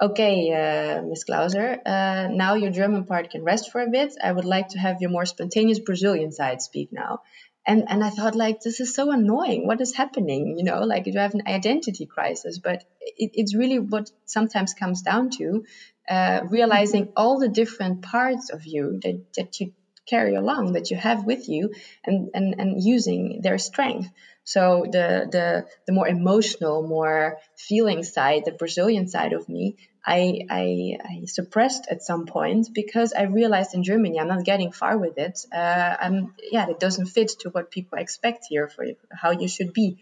[0.00, 4.14] Okay, uh, Miss Klauser, uh, now your German part can rest for a bit.
[4.20, 7.20] I would like to have your more spontaneous Brazilian side speak now
[7.66, 9.66] and and I thought like this is so annoying.
[9.66, 10.56] What is happening?
[10.58, 15.02] You know, like you have an identity crisis, but it, it's really what sometimes comes
[15.02, 15.64] down to
[16.08, 19.72] uh, realizing all the different parts of you that that you
[20.08, 21.70] carry along that you have with you
[22.04, 24.10] and and, and using their strength
[24.42, 30.40] so the the the more emotional more feeling side the brazilian side of me I,
[30.50, 34.98] I, I suppressed at some point because I realized in Germany I'm not getting far
[34.98, 35.40] with it.
[35.54, 39.72] Uh, I'm yeah, it doesn't fit to what people expect here for how you should
[39.72, 39.98] be.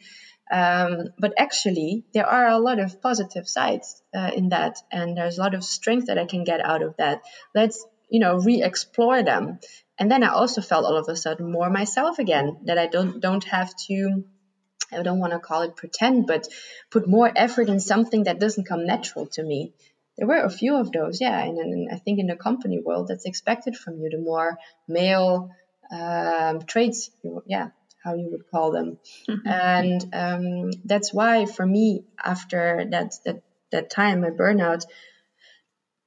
[0.50, 5.38] Um, but actually, there are a lot of positive sides uh, in that, and there's
[5.38, 7.20] a lot of strength that I can get out of that.
[7.54, 9.60] Let's you know re-explore them,
[9.98, 12.56] and then I also felt all of a sudden more myself again.
[12.64, 14.24] That I don't don't have to.
[14.92, 16.48] I don't want to call it pretend, but
[16.90, 19.72] put more effort in something that doesn't come natural to me.
[20.20, 23.08] There were a few of those, yeah, and, and I think in the company world
[23.08, 24.10] that's expected from you.
[24.10, 25.50] The more male
[25.90, 27.10] um, traits,
[27.46, 27.68] yeah,
[28.04, 28.98] how you would call them.
[29.26, 29.48] Mm-hmm.
[29.48, 34.84] And um, that's why, for me, after that that that time, my burnout,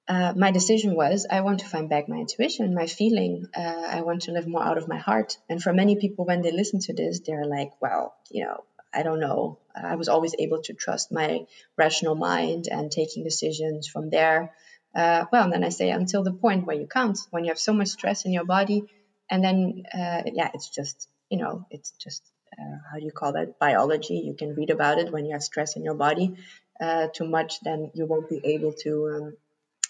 [0.07, 3.47] uh, my decision was I want to find back my intuition, my feeling.
[3.57, 5.39] Uh, I want to live more out of my heart.
[5.49, 9.03] And for many people, when they listen to this, they're like, well, you know, I
[9.03, 9.59] don't know.
[9.75, 11.45] I was always able to trust my
[11.77, 14.53] rational mind and taking decisions from there.
[14.95, 17.59] Uh, well, and then I say until the point where you can't, when you have
[17.59, 18.83] so much stress in your body,
[19.29, 22.21] and then uh, yeah, it's just you know, it's just
[22.59, 24.15] uh, how do you call that biology?
[24.15, 26.35] You can read about it when you have stress in your body
[26.79, 29.37] uh, too much, then you won't be able to um,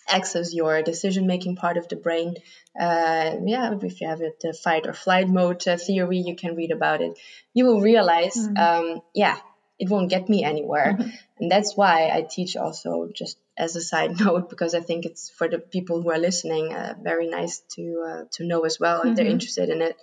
[0.08, 2.36] access your decision making part of the brain.
[2.80, 6.56] Uh, yeah, if you have it, the fight or flight mode uh, theory, you can
[6.56, 7.18] read about it.
[7.54, 8.58] You will realize, mm-hmm.
[8.58, 9.38] um, yeah,
[9.80, 10.94] it won't get me anywhere.
[10.94, 11.10] Mm-hmm.
[11.40, 15.30] And that's why I teach also just as a side note, because I think it's
[15.30, 19.00] for the people who are listening, uh, very nice to uh, to know as well
[19.00, 19.16] if mm-hmm.
[19.16, 19.98] they're interested in it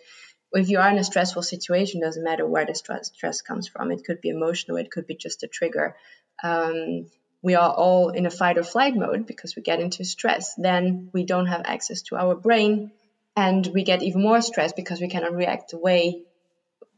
[0.52, 3.92] if you are in a stressful situation, doesn't matter where the stress, stress comes from.
[3.92, 5.96] It could be emotional, it could be just a trigger.
[6.42, 7.06] Um,
[7.42, 10.54] we are all in a fight or flight mode because we get into stress.
[10.54, 12.92] Then we don't have access to our brain,
[13.36, 16.22] and we get even more stress because we cannot react the way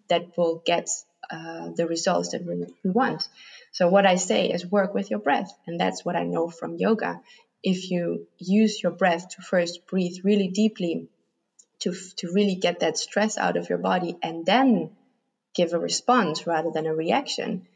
[0.08, 0.88] that will get
[1.30, 3.28] uh, the results that we, we want.
[3.70, 6.76] So, what I say is work with your breath, and that's what I know from
[6.76, 7.20] yoga.
[7.62, 11.08] If you use your breath to first breathe really deeply
[11.80, 14.90] to, to really get that stress out of your body and then
[15.54, 17.66] give a response rather than a reaction,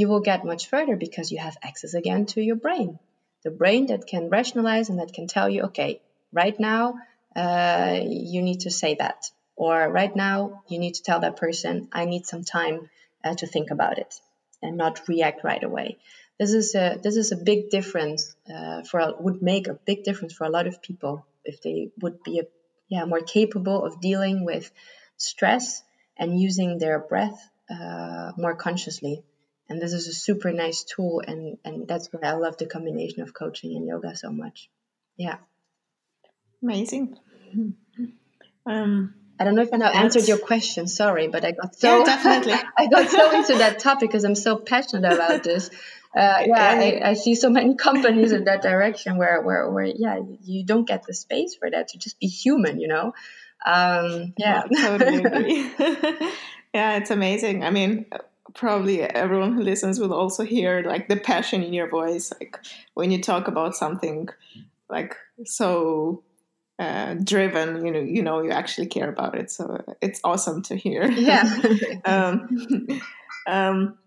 [0.00, 2.98] you will get much further because you have access again to your brain.
[3.44, 6.00] The brain that can rationalize and that can tell you, okay,
[6.32, 6.94] right now
[7.36, 9.30] uh, you need to say that.
[9.56, 12.88] Or right now you need to tell that person, I need some time
[13.22, 14.14] uh, to think about it
[14.62, 15.98] and not react right away.
[16.38, 20.32] This is a this is a big difference uh, for would make a big difference
[20.32, 22.44] for a lot of people if they would be a
[22.88, 24.70] yeah more capable of dealing with
[25.18, 25.82] stress
[26.16, 29.22] and using their breath uh, more consciously
[29.70, 33.22] and this is a super nice tool and and that's why i love the combination
[33.22, 34.68] of coaching and yoga so much
[35.16, 35.36] yeah
[36.62, 37.16] amazing
[38.66, 40.86] um, I don't know if I now answered your question.
[40.86, 42.52] Sorry, but I got so yeah, definitely.
[42.78, 45.70] I got so into that topic because I'm so passionate about this
[46.16, 50.20] uh, yeah, I, I, see so many companies in that direction where, where, where, yeah,
[50.42, 53.14] you don't get the space for that to just be human, you know?
[53.64, 54.62] Um, yeah.
[54.70, 55.70] yeah totally
[56.72, 57.62] yeah, it's amazing.
[57.62, 58.06] I mean,
[58.54, 62.58] probably everyone who listens will also hear like the passion in your voice, like
[62.94, 64.28] when you talk about something
[64.88, 66.22] like so
[66.78, 69.50] uh, driven, you know, you know, you actually care about it.
[69.50, 71.10] So it's awesome to hear.
[71.10, 71.44] Yeah.
[72.04, 73.00] um,
[73.46, 73.98] um,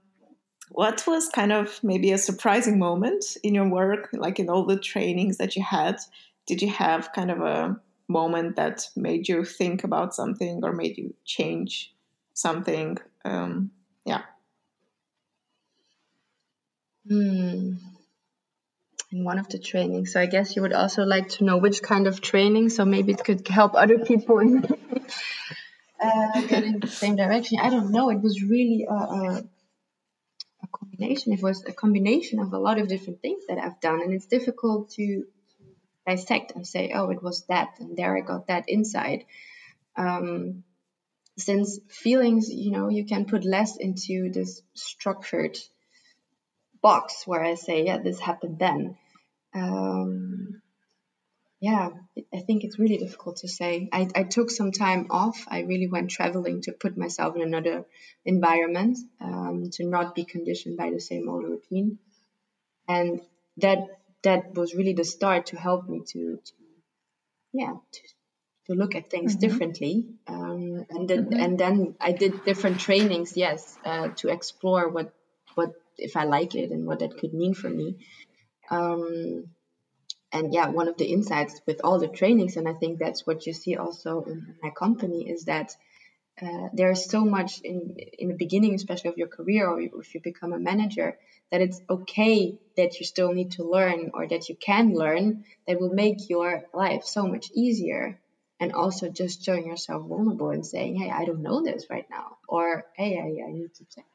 [0.72, 4.80] what was kind of maybe a surprising moment in your work, like in all the
[4.80, 5.98] trainings that you had?
[6.48, 10.98] Did you have kind of a moment that made you think about something or made
[10.98, 11.94] you change
[12.34, 12.98] something?
[13.24, 13.70] Um,
[14.04, 14.24] yeah.
[17.08, 17.74] Hmm.
[19.12, 20.14] In one of the trainings.
[20.14, 22.70] So I guess you would also like to know which kind of training.
[22.70, 24.66] So maybe it could help other people in
[26.04, 27.60] uh, get in the same direction.
[27.62, 28.10] I don't know.
[28.10, 31.34] It was really a, a combination.
[31.34, 34.26] It was a combination of a lot of different things that I've done, and it's
[34.26, 35.26] difficult to
[36.08, 39.26] dissect and say, oh, it was that, and there I got that insight.
[39.96, 40.64] Um,
[41.38, 45.58] since feelings, you know, you can put less into this structured
[46.84, 48.98] box where I say, yeah, this happened then.
[49.56, 50.62] Um,
[51.60, 51.90] yeah,
[52.34, 53.88] I think it's really difficult to say.
[53.94, 55.46] I, I took some time off.
[55.48, 57.86] I really went traveling to put myself in another
[58.26, 62.00] environment, um, to not be conditioned by the same old routine,
[62.90, 63.22] and
[63.58, 63.80] that
[64.24, 66.54] that was really the start to help me to, to
[67.54, 68.02] yeah, to,
[68.68, 69.48] to look at things mm-hmm.
[69.48, 70.06] differently.
[70.28, 71.40] Um, and then mm-hmm.
[71.40, 75.14] and then I did different trainings, yes, uh, to explore what
[75.98, 77.98] if I like it and what that could mean for me.
[78.70, 79.50] Um,
[80.32, 83.46] and yeah, one of the insights with all the trainings, and I think that's what
[83.46, 85.72] you see also in my company, is that
[86.42, 90.22] uh, there's so much in in the beginning, especially of your career, or if you
[90.22, 91.16] become a manager,
[91.52, 95.80] that it's okay that you still need to learn or that you can learn that
[95.80, 98.20] will make your life so much easier.
[98.60, 102.38] And also just showing yourself vulnerable and saying, "Hey, I don't know this right now,"
[102.48, 104.06] or "Hey, I, I need to check,"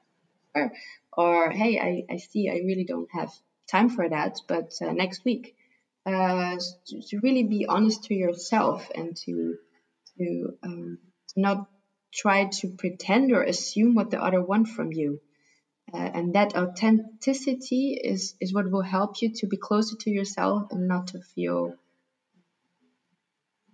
[0.55, 0.73] or,
[1.13, 3.33] or "Hey, I, I see I really don't have
[3.71, 5.55] time for that, but uh, next week."
[6.07, 9.59] Uh, to, to, really be honest to yourself and to
[10.17, 11.69] to, um, to not
[12.13, 15.21] try to pretend or assume what the other want from you.
[15.93, 20.71] Uh, and that authenticity is, is what will help you to be closer to yourself
[20.71, 21.75] and not to feel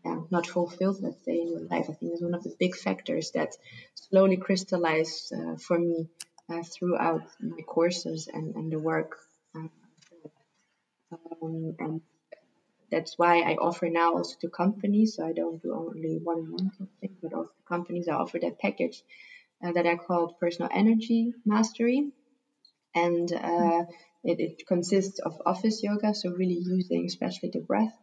[0.05, 1.87] yeah, not fulfilled, let's say, in your life.
[1.89, 3.57] I think is one of the big factors that
[3.95, 6.09] slowly crystallized uh, for me
[6.51, 9.19] uh, throughout my courses and, and the work.
[9.55, 9.71] Um,
[11.79, 12.01] and
[12.91, 15.17] that's why I offer now also to companies.
[15.17, 18.09] So I don't do only one-on-one coaching, but also companies.
[18.09, 19.03] I offer that package
[19.63, 22.11] uh, that I called Personal Energy Mastery,
[22.95, 23.85] and uh,
[24.23, 26.15] it, it, consists of office yoga.
[26.15, 27.97] So really using especially the breath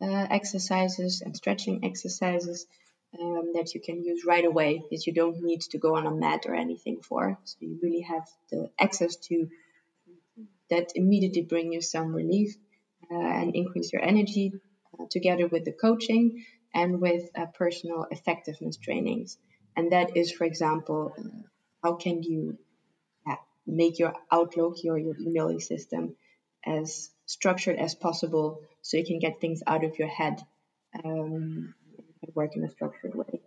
[0.00, 2.66] uh, exercises and stretching exercises.
[3.18, 6.12] Um, that you can use right away that you don't need to go on a
[6.12, 7.36] mat or anything for.
[7.42, 9.48] So you really have the access to
[10.70, 12.54] that immediately bring you some relief
[13.10, 14.52] uh, and increase your energy
[14.98, 19.38] uh, together with the coaching and with uh, personal effectiveness trainings.
[19.76, 21.12] And that is, for example,
[21.82, 22.58] how can you
[23.66, 26.16] make your Outlook, your, your emailing system,
[26.64, 30.40] as structured as possible so you can get things out of your head
[31.04, 31.74] um,
[32.22, 33.40] and work in a structured way.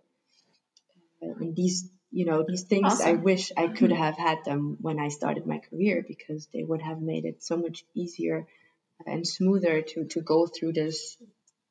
[1.20, 3.08] and these, you know, these things, awesome.
[3.08, 4.02] I wish I could mm-hmm.
[4.02, 7.56] have had them when I started my career because they would have made it so
[7.56, 8.46] much easier
[9.06, 11.16] and smoother to to go through this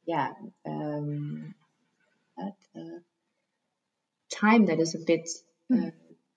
[0.05, 0.29] yeah
[0.65, 1.53] um,
[2.37, 2.99] that, uh,
[4.29, 5.29] time that is a bit
[5.73, 5.91] uh,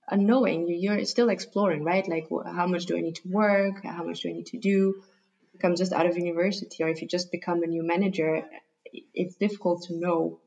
[0.08, 4.20] unknowing you're still exploring right like how much do i need to work how much
[4.20, 5.02] do i need to do
[5.60, 8.42] come just out of university or if you just become a new manager
[9.14, 10.38] it's difficult to know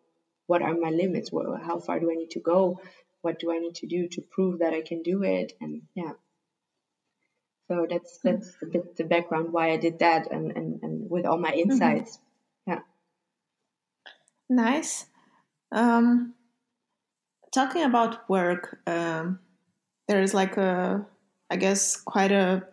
[0.49, 1.31] what are my limits
[1.67, 2.79] how far do i need to go
[3.21, 6.13] what do i need to do to prove that i can do it and yeah
[7.69, 11.25] so that's that's a bit the background why I did that and, and, and with
[11.25, 11.71] all my mm-hmm.
[11.71, 12.17] insights.
[12.17, 12.71] Mm-hmm.
[12.71, 12.79] Yeah.
[14.49, 15.05] Nice.
[15.71, 16.33] Um,
[17.51, 19.39] talking about work, um,
[20.07, 21.05] there is like a,
[21.51, 22.63] I guess, quite a,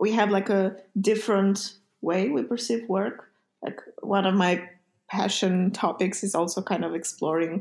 [0.00, 3.30] we have like a different way we perceive work.
[3.62, 4.68] Like one of my
[5.12, 7.60] passion topics is also kind of exploring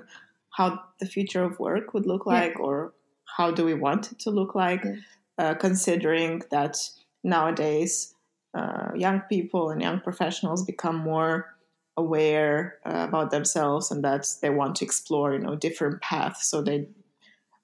[0.52, 2.62] how the future of work would look like yeah.
[2.62, 2.94] or
[3.38, 4.84] how do we want it to look like.
[4.84, 4.96] Yeah.
[5.38, 6.78] Uh, considering that
[7.24, 8.14] nowadays
[8.54, 11.56] uh, young people and young professionals become more
[11.98, 16.62] aware uh, about themselves and that they want to explore you know different paths so
[16.62, 16.88] they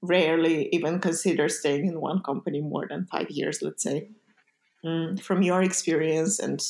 [0.01, 4.09] rarely even consider staying in one company more than five years let's say
[4.83, 6.61] mm, from your experience and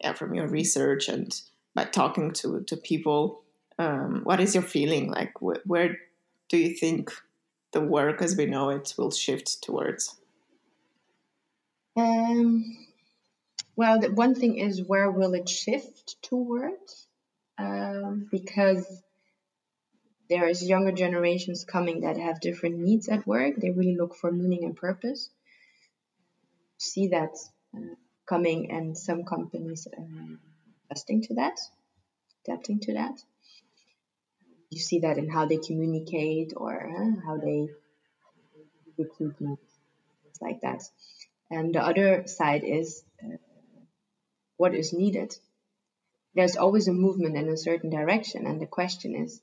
[0.00, 1.40] yeah, from your research and
[1.76, 3.42] by talking to, to people
[3.78, 5.96] um, what is your feeling like wh- where
[6.48, 7.12] do you think
[7.72, 10.18] the work as we know it will shift towards
[11.96, 12.76] um,
[13.76, 17.06] well, the one thing is where will it shift towards?
[17.58, 19.02] Um, because
[20.28, 23.56] there is younger generations coming that have different needs at work.
[23.56, 25.30] They really look for meaning and purpose.
[26.78, 27.36] See that
[27.76, 27.94] uh,
[28.26, 30.38] coming, and some companies um,
[30.90, 31.58] adjusting to that,
[32.46, 33.22] adapting to that.
[34.70, 37.68] You see that in how they communicate or uh, how they
[38.98, 39.58] recruit, things
[40.40, 40.82] like that.
[41.50, 43.36] And the other side is uh,
[44.56, 45.36] what is needed.
[46.34, 49.40] There's always a movement in a certain direction, and the question is,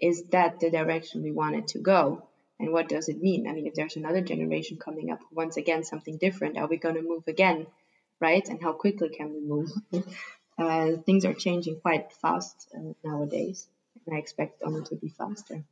[0.00, 2.26] is that the direction we want it to go?
[2.58, 3.46] And what does it mean?
[3.46, 6.94] I mean, if there's another generation coming up, once again, something different, are we going
[6.94, 7.66] to move again?
[8.20, 8.48] Right?
[8.48, 9.70] And how quickly can we move?
[10.58, 13.68] uh, things are changing quite fast uh, nowadays,
[14.06, 15.64] and I expect them to be faster.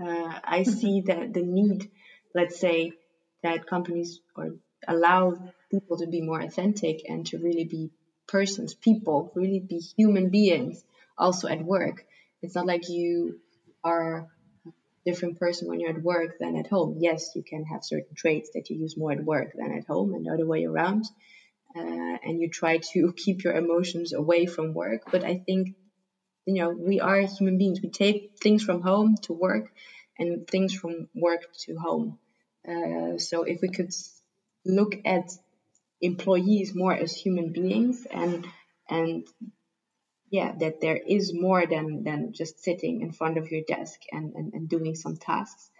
[0.00, 0.70] Uh, I mm-hmm.
[0.70, 1.90] see that the need,
[2.34, 2.92] let's say,
[3.42, 4.54] that companies or
[4.86, 7.90] allow people to be more authentic and to really be
[8.26, 10.82] persons, people, really be human beings
[11.18, 12.04] also at work.
[12.42, 13.40] It's not like you
[13.84, 14.28] are
[14.66, 14.70] a
[15.04, 16.96] different person when you're at work than at home.
[16.98, 20.14] Yes, you can have certain traits that you use more at work than at home
[20.14, 21.04] and the other way around.
[21.76, 25.02] Uh, and you try to keep your emotions away from work.
[25.10, 25.74] But I think,
[26.46, 27.80] you know, we are human beings.
[27.82, 29.70] We take things from home to work
[30.18, 32.18] and things from work to home.
[32.68, 33.92] Uh, so if we could
[34.64, 35.30] look at
[36.00, 38.46] employees more as human beings and
[38.88, 39.26] and
[40.30, 44.32] yeah that there is more than than just sitting in front of your desk and
[44.34, 45.70] and, and doing some tasks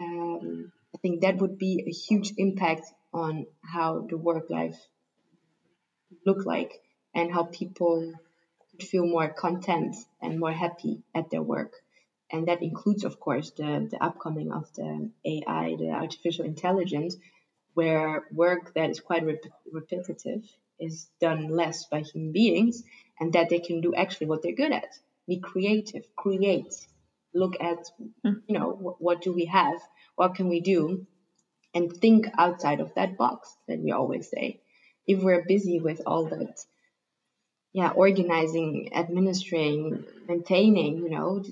[0.00, 4.78] um, i think that would be a huge impact on how the work life
[6.24, 6.80] look like
[7.14, 8.12] and how people
[8.70, 11.72] could feel more content and more happy at their work
[12.30, 17.16] and that includes of course the, the upcoming of the ai the artificial intelligence
[17.74, 20.42] where work that is quite rep- repetitive
[20.78, 22.82] is done less by human beings
[23.20, 26.74] and that they can do actually what they're good at be creative create
[27.34, 27.78] look at
[28.24, 28.38] hmm.
[28.46, 29.80] you know what, what do we have
[30.16, 31.06] what can we do
[31.74, 34.60] and think outside of that box that we always say
[35.08, 36.64] if we're busy with all that
[37.72, 41.42] yeah organizing administering maintaining you know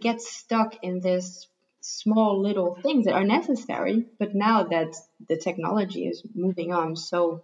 [0.00, 1.46] get stuck in this
[1.80, 4.94] small little things that are necessary but now that
[5.28, 7.42] the technology is moving on so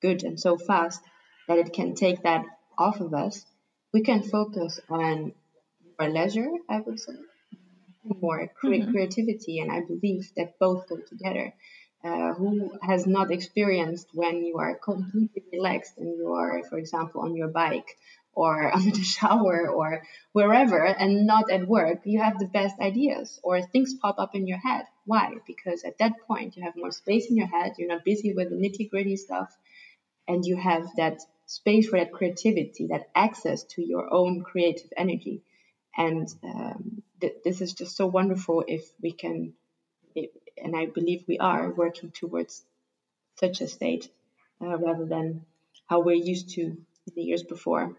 [0.00, 1.00] good and so fast
[1.48, 2.44] that it can take that
[2.78, 3.44] off of us
[3.92, 5.32] we can focus on
[5.98, 7.12] our leisure i would say
[8.22, 8.90] more cre- mm-hmm.
[8.92, 11.52] creativity and i believe that both go together
[12.04, 17.22] uh, who has not experienced when you are completely relaxed and you are, for example,
[17.22, 17.96] on your bike
[18.32, 23.40] or under the shower or wherever and not at work, you have the best ideas
[23.42, 24.84] or things pop up in your head.
[25.04, 25.34] Why?
[25.46, 28.50] Because at that point, you have more space in your head, you're not busy with
[28.50, 29.56] the nitty gritty stuff,
[30.28, 35.42] and you have that space for that creativity, that access to your own creative energy.
[35.96, 39.54] And um, th- this is just so wonderful if we can
[40.62, 42.62] and I believe we are working towards
[43.38, 44.10] such a state
[44.60, 45.44] uh, rather than
[45.86, 47.94] how we're used to in the years before.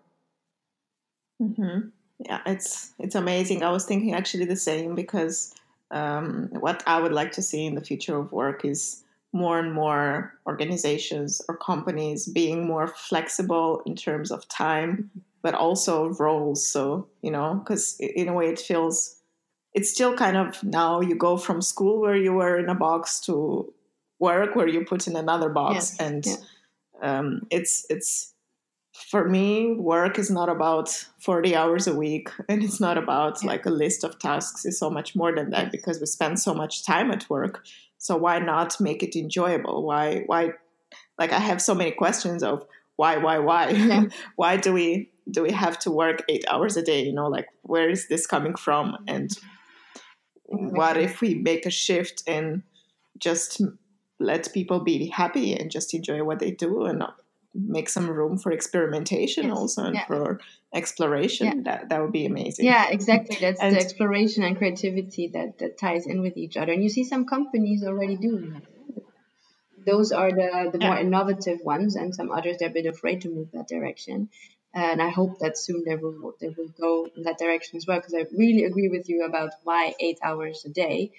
[1.41, 1.89] Mm-hmm.
[2.19, 3.63] Yeah, it's it's amazing.
[3.63, 5.53] I was thinking actually the same because
[5.91, 9.03] um, what I would like to see in the future of work is
[9.33, 15.11] more and more organizations or companies being more flexible in terms of time,
[15.43, 16.67] but also roles.
[16.67, 19.16] So you know, because in a way it feels
[19.77, 23.19] it's still kind of now you go from school where you were in a box
[23.19, 23.71] to
[24.17, 25.99] work where you put in another box yes.
[25.99, 26.35] and yeah.
[27.03, 28.33] um, it's it's
[29.11, 30.89] for me work is not about
[31.21, 33.51] 40 hours a week and it's not about yeah.
[33.51, 36.55] like a list of tasks it's so much more than that because we spend so
[36.55, 37.63] much time at work
[37.99, 40.53] so why not make it enjoyable why why
[41.19, 42.65] like i have so many questions of
[42.95, 44.05] why why why yeah.
[44.37, 47.47] why do we do we have to work eight hours a day you know like
[47.61, 49.37] where is this coming from and
[50.51, 50.77] Mm-hmm.
[50.77, 52.63] what if we make a shift and
[53.17, 53.61] just
[54.19, 57.03] let people be happy and just enjoy what they do and
[57.53, 59.57] make some room for experimentation yes.
[59.57, 60.05] also and yeah.
[60.05, 60.39] for
[60.73, 61.53] exploration yeah.
[61.65, 65.77] that that would be amazing yeah exactly that's and the exploration and creativity that that
[65.77, 68.63] ties in with each other and you see some companies already doing that
[69.85, 70.87] those are the the yeah.
[70.87, 74.29] more innovative ones and some others they're a bit afraid to move that direction
[74.77, 77.97] and I hope that soon they will they will go in that direction as well
[77.97, 81.11] because I really agree with you about why eight hours a day.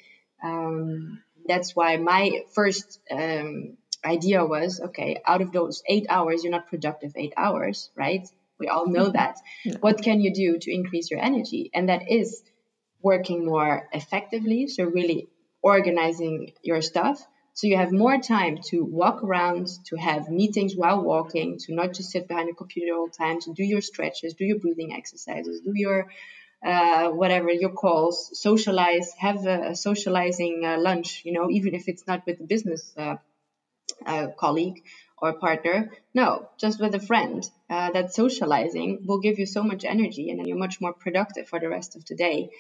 [0.42, 5.20] Um, that's why my first um, idea was okay.
[5.26, 8.28] Out of those eight hours, you're not productive eight hours, right?
[8.61, 9.38] We all know that.
[9.64, 9.78] Yeah.
[9.80, 11.70] What can you do to increase your energy?
[11.74, 12.40] And that is
[13.02, 14.68] working more effectively.
[14.68, 15.26] So really
[15.62, 17.26] organizing your stuff
[17.59, 21.92] so you have more time to walk around, to have meetings while walking, to not
[21.92, 24.94] just sit behind a computer all the time, to do your stretches, do your breathing
[24.94, 26.06] exercises, do your
[26.64, 31.22] uh, whatever your calls, socialize, have a, a socializing uh, lunch.
[31.24, 33.16] You know, even if it's not with a business uh,
[34.06, 34.84] uh colleague
[35.20, 37.42] or partner, no, just with a friend.
[37.68, 41.48] Uh, that socializing will give you so much energy, and then you're much more productive
[41.48, 42.50] for the rest of the day.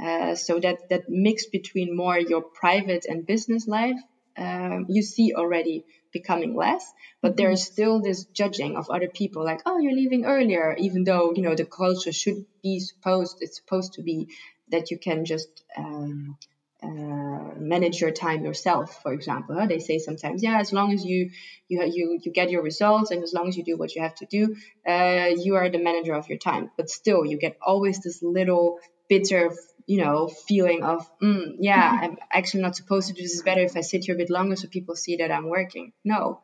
[0.00, 3.98] Uh, so that that mix between more your private and business life
[4.36, 6.84] um, you see already becoming less
[7.20, 7.36] but mm-hmm.
[7.36, 11.42] there's still this judging of other people like oh you're leaving earlier even though you
[11.42, 14.28] know the culture should be supposed it's supposed to be
[14.68, 16.36] that you can just um,
[16.82, 21.30] uh, manage your time yourself for example they say sometimes yeah as long as you
[21.68, 24.14] you you you get your results and as long as you do what you have
[24.14, 24.54] to do
[24.86, 28.78] uh, you are the manager of your time but still you get always this little
[29.08, 29.50] bitter
[29.86, 32.04] you know, feeling of, mm, yeah, mm-hmm.
[32.04, 33.42] I'm actually not supposed to do this.
[33.42, 35.92] better if I sit here a bit longer so people see that I'm working.
[36.04, 36.40] No,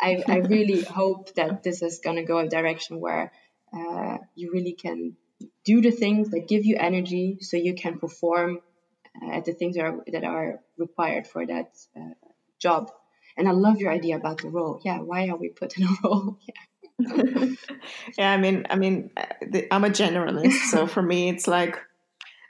[0.00, 3.32] I, I really hope that this is going to go a direction where
[3.72, 5.16] uh, you really can
[5.64, 8.60] do the things that give you energy so you can perform
[9.22, 12.14] uh, at the things that are, that are required for that uh,
[12.58, 12.90] job.
[13.36, 14.80] And I love your idea about the role.
[14.84, 16.38] Yeah, why are we put in a role?
[16.46, 16.54] yeah.
[18.18, 19.24] yeah, I mean, I mean, uh,
[19.70, 21.78] I'm a generalist, so for me, it's like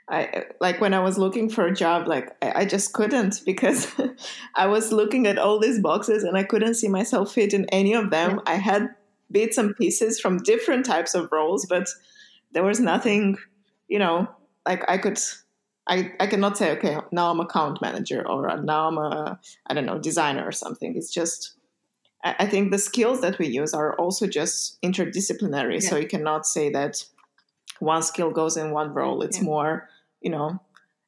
[0.09, 3.87] I like when I was looking for a job, like I, I just couldn't because
[4.55, 7.93] I was looking at all these boxes and I couldn't see myself fit in any
[7.93, 8.41] of them.
[8.45, 8.89] I had
[9.31, 11.87] bits and pieces from different types of roles, but
[12.51, 13.37] there was nothing,
[13.87, 14.27] you know,
[14.65, 15.19] like I could
[15.87, 19.73] I, I cannot say okay now I'm account manager or uh, now I'm a I
[19.73, 20.95] don't know designer or something.
[20.97, 21.55] It's just
[22.23, 25.81] I, I think the skills that we use are also just interdisciplinary.
[25.81, 25.89] Yeah.
[25.89, 27.05] So you cannot say that
[27.79, 29.21] one skill goes in one role.
[29.21, 29.43] It's yeah.
[29.43, 29.89] more
[30.23, 30.59] you know,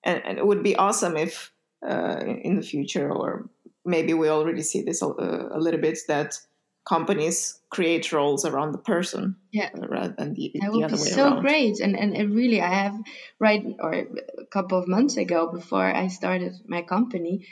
[0.04, 1.52] and, and, it would be awesome if
[1.88, 3.50] uh, in the future or
[3.86, 6.40] maybe we already see this a, a little bit that
[6.88, 10.98] companies create roles around the person yeah uh, rather than the, that the would be
[10.98, 11.42] so around.
[11.42, 12.96] great and, and it really i have
[13.40, 17.48] right or a couple of months ago before i started my company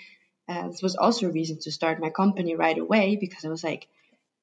[0.47, 3.63] uh, this was also a reason to start my company right away because i was
[3.63, 3.87] like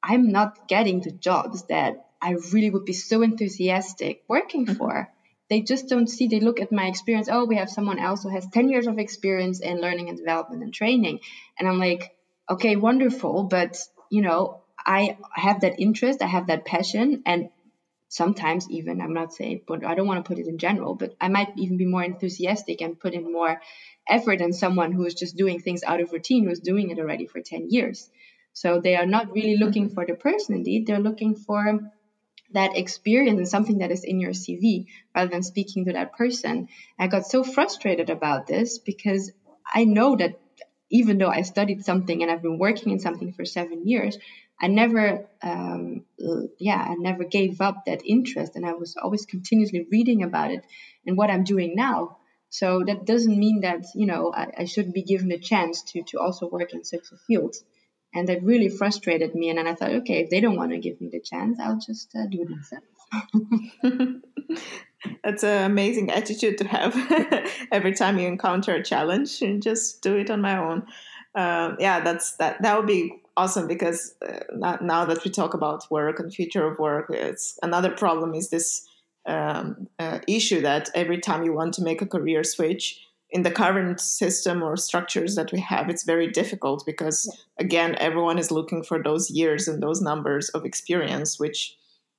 [0.02, 4.76] i'm not getting the jobs that i really would be so enthusiastic working mm-hmm.
[4.76, 5.08] for
[5.50, 8.30] they just don't see they look at my experience oh we have someone else who
[8.30, 11.20] has 10 years of experience in learning and development and training
[11.58, 12.14] and i'm like
[12.48, 13.76] okay wonderful but
[14.10, 17.50] you know I have that interest, I have that passion, and
[18.08, 21.14] sometimes even I'm not saying, but I don't want to put it in general, but
[21.20, 23.60] I might even be more enthusiastic and put in more
[24.08, 27.26] effort than someone who is just doing things out of routine, who's doing it already
[27.26, 28.10] for 10 years.
[28.52, 29.94] So they are not really looking mm-hmm.
[29.94, 31.78] for the person, indeed, they're looking for
[32.52, 36.68] that experience and something that is in your CV rather than speaking to that person.
[36.98, 39.32] I got so frustrated about this because
[39.72, 40.40] I know that
[40.90, 44.18] even though I studied something and I've been working in something for seven years,
[44.60, 46.04] I never, um,
[46.58, 50.64] yeah, I never gave up that interest, and I was always continuously reading about it
[51.06, 52.18] and what I'm doing now.
[52.50, 56.02] So that doesn't mean that you know I, I shouldn't be given a chance to
[56.08, 57.56] to also work in such a field,
[58.14, 59.48] and that really frustrated me.
[59.48, 61.78] And then I thought, okay, if they don't want to give me the chance, I'll
[61.78, 62.82] just uh, do it myself.
[65.24, 66.94] That's an amazing attitude to have.
[67.72, 70.86] Every time you encounter a challenge, and just do it on my own.
[71.34, 72.60] Um, yeah, that's that.
[72.60, 76.78] That would be awesome because uh, now that we talk about work and future of
[76.78, 78.86] work, it's another problem is this
[79.26, 83.00] um, uh, issue that every time you want to make a career switch
[83.32, 87.64] in the current system or structures that we have, it's very difficult because yeah.
[87.64, 91.76] again, everyone is looking for those years and those numbers of experience, which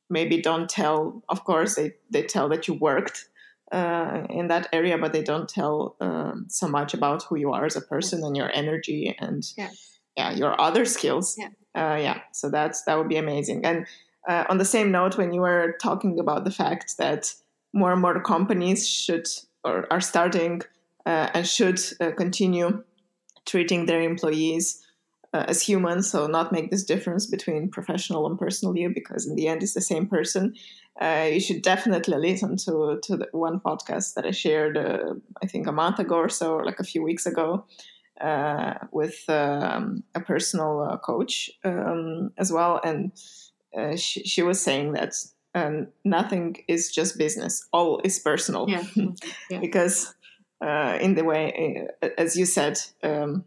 [0.09, 1.23] maybe don't tell.
[1.29, 3.25] Of course, they they tell that you worked
[3.71, 7.65] uh, in that area, but they don't tell um, so much about who you are
[7.65, 9.69] as a person and your energy and yeah,
[10.15, 11.35] yeah your other skills.
[11.37, 12.21] Yeah, uh, yeah.
[12.31, 13.65] So that's that would be amazing.
[13.65, 13.85] And
[14.29, 17.33] uh, on the same note, when you were talking about the fact that
[17.73, 19.27] more and more companies should
[19.63, 20.61] or are starting
[21.05, 22.83] and should uh, continue
[23.45, 24.81] treating their employees
[25.33, 29.35] uh, as humans, so not make this difference between professional and personal you, because in
[29.35, 30.53] the end, it's the same person.
[30.99, 35.47] Uh, you should definitely listen to to the one podcast that I shared, uh, I
[35.47, 37.65] think a month ago or so, or like a few weeks ago,
[38.19, 43.13] uh, with um, a personal uh, coach um, as well, and
[43.77, 45.13] uh, she, she was saying that
[45.55, 48.69] um, nothing is just business; all is personal.
[48.69, 48.83] Yeah.
[49.49, 49.59] yeah.
[49.59, 50.13] because
[50.61, 51.87] in the way,
[52.17, 52.79] as you said.
[53.03, 53.45] Um,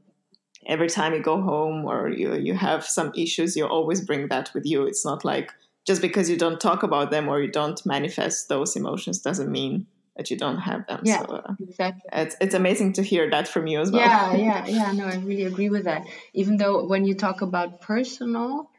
[0.67, 4.51] every time you go home or you you have some issues you always bring that
[4.55, 4.87] with you.
[4.87, 5.53] It's not like
[5.87, 9.87] just because you don't talk about them or you don't manifest those emotions doesn't mean
[10.17, 11.01] that you don't have them.
[11.05, 12.09] Yeah so, uh, exactly.
[12.13, 14.01] it's, it's amazing to hear that from you as well.
[14.01, 16.07] Yeah yeah yeah no i really agree with that.
[16.33, 18.71] Even though when you talk about personal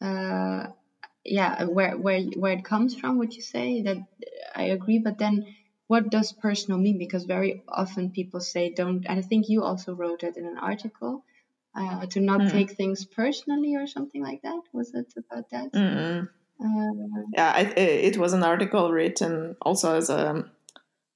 [0.00, 0.66] uh
[1.24, 3.96] yeah where where where it comes from what you say that
[4.54, 5.46] i agree but then
[5.86, 9.94] what does personal mean because very often people say don't and i think you also
[9.94, 11.24] wrote it in an article
[11.74, 12.50] uh, to not mm.
[12.50, 14.60] take things personally or something like that.
[14.72, 15.72] Was it about that?
[15.72, 16.26] Mm-hmm.
[16.64, 20.44] Uh, yeah, I, it was an article written also as a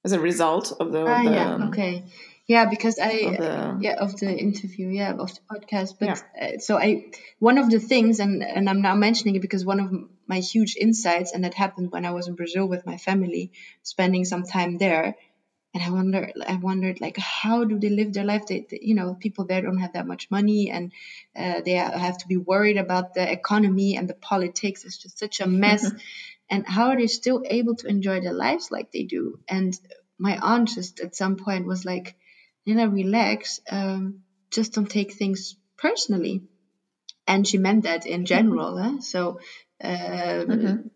[0.03, 1.05] as a result of the.
[1.05, 1.67] Ah, the yeah.
[1.69, 2.03] Okay.
[2.49, 5.93] Yeah, because I of the, yeah of the interview, yeah, of the podcast.
[5.99, 6.55] But yeah.
[6.55, 9.79] uh, so I one of the things, and and I'm now mentioning it because one
[9.79, 9.93] of
[10.27, 13.51] my huge insights, and that happened when I was in Brazil with my family,
[13.83, 15.15] spending some time there
[15.73, 18.47] and I wonder, I wondered, like, how do they live their life?
[18.47, 20.91] They, they you know, people there don't have that much money, and
[21.35, 24.83] uh, they have to be worried about the economy and the politics.
[24.83, 25.85] It's just such a mess.
[25.85, 25.97] Mm-hmm.
[26.49, 29.39] and how are they still able to enjoy their lives like they do?
[29.47, 29.77] And
[30.17, 32.15] my aunt just at some point was like,
[32.69, 33.59] Nina, relax.
[33.69, 36.41] Um, just don't take things personally.
[37.27, 38.75] And she meant that in general.
[38.75, 38.97] Mm-hmm.
[38.97, 39.01] Eh?
[39.01, 39.39] So.
[39.83, 40.87] Uh, mm-hmm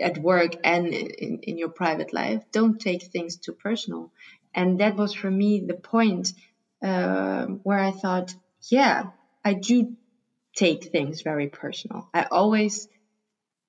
[0.00, 4.12] at work and in, in your private life don't take things too personal
[4.54, 6.32] and that was for me the point
[6.82, 8.34] uh, where i thought
[8.68, 9.04] yeah
[9.44, 9.96] i do
[10.54, 12.88] take things very personal i always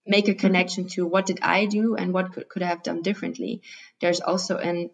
[0.05, 3.01] make a connection to what did i do and what could, could i have done
[3.01, 3.61] differently
[4.01, 4.89] there's also an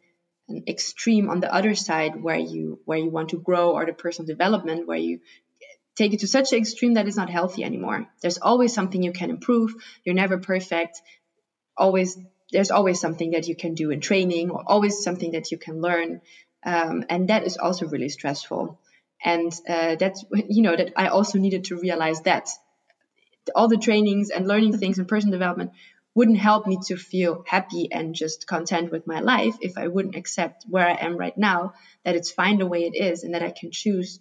[0.50, 3.94] an extreme on the other side where you where you want to grow or the
[3.94, 5.20] personal development where you
[5.96, 8.08] take it to such an extreme that it's not healthy anymore.
[8.22, 9.74] There's always something you can improve.
[10.04, 11.02] You're never perfect.
[11.76, 12.18] Always,
[12.52, 15.82] there's always something that you can do in training, or always something that you can
[15.82, 16.22] learn,
[16.66, 18.80] um, and that is also really stressful.
[19.24, 22.50] And uh, that's you know that I also needed to realize that
[23.56, 25.72] all the trainings and learning things and personal development
[26.18, 30.20] wouldn't help me to feel happy and just content with my life if I wouldn't
[30.22, 31.60] accept where I am right now,
[32.04, 34.20] that it's fine the way it is, and that I can choose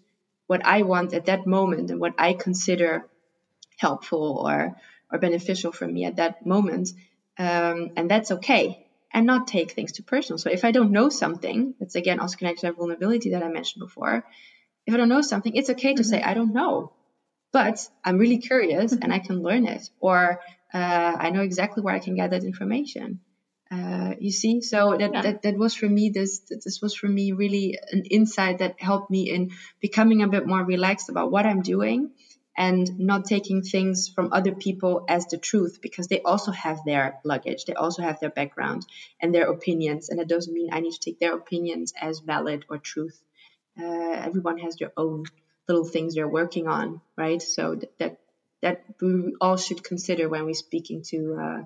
[0.51, 2.91] what I want at that moment and what I consider
[3.79, 4.61] helpful or
[5.11, 6.87] or beneficial for me at that moment,
[7.39, 8.65] um, and that's okay.
[9.15, 10.39] And not take things too personal.
[10.39, 13.49] So if I don't know something, that's again also connected to that vulnerability that I
[13.49, 14.15] mentioned before.
[14.87, 16.93] If I don't know something, it's okay to say I don't know,
[17.53, 20.21] but I'm really curious and I can learn it, or
[20.79, 23.21] I know exactly where I can get that information.
[23.71, 25.23] Uh, you see, so that, yeah.
[25.23, 29.11] that that was for me this this was for me really an insight that helped
[29.11, 29.51] me in
[29.81, 32.13] becoming a bit more relaxed about what I'm doing
[32.57, 37.19] and not taking things from other people as the truth because they also have their
[37.25, 38.87] luggage, they also have their background
[39.21, 42.65] and their opinions, and it doesn't mean I need to take their opinions as valid
[42.71, 43.21] or truth.
[43.79, 45.25] Uh, everyone has their own
[45.69, 47.43] little things they're working on, right?
[47.43, 48.19] So that, that
[48.63, 51.65] that we all should consider when we're speaking to uh,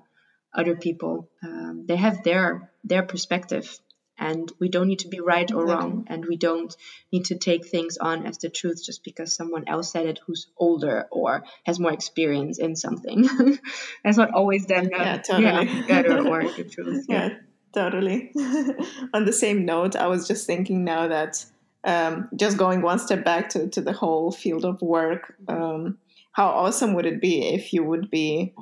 [0.53, 1.29] other people.
[1.43, 3.79] Um, they have their their perspective,
[4.17, 6.75] and we don't need to be right or wrong, and we don't
[7.11, 10.47] need to take things on as the truth just because someone else said it who's
[10.57, 13.27] older or has more experience in something.
[14.03, 15.67] That's not always then uh, yeah, totally.
[15.71, 17.05] yeah, better or the truth.
[17.07, 17.27] yeah.
[17.27, 17.35] yeah
[17.73, 18.31] totally.
[19.13, 21.45] On the same note, I was just thinking now that
[21.83, 25.97] um, just going one step back to, to the whole field of work, um,
[26.31, 28.53] how awesome would it be if you would be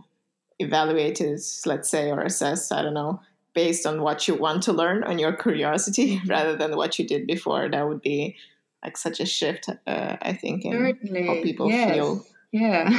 [0.60, 3.22] evaluated, let's say, or assessed, I don't know,
[3.54, 7.28] based on what you want to learn and your curiosity rather than what you did
[7.28, 7.70] before?
[7.70, 8.36] That would be
[8.84, 11.28] like such a shift, uh, I think, in Certainly.
[11.28, 11.94] how people yes.
[11.94, 12.26] feel.
[12.52, 12.90] Yeah.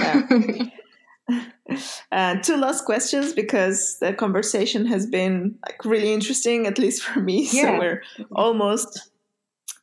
[1.29, 1.79] yeah.
[2.13, 7.21] And two last questions because the conversation has been like really interesting, at least for
[7.21, 7.49] me.
[7.53, 7.63] Yeah.
[7.63, 8.03] So we're
[8.33, 9.11] almost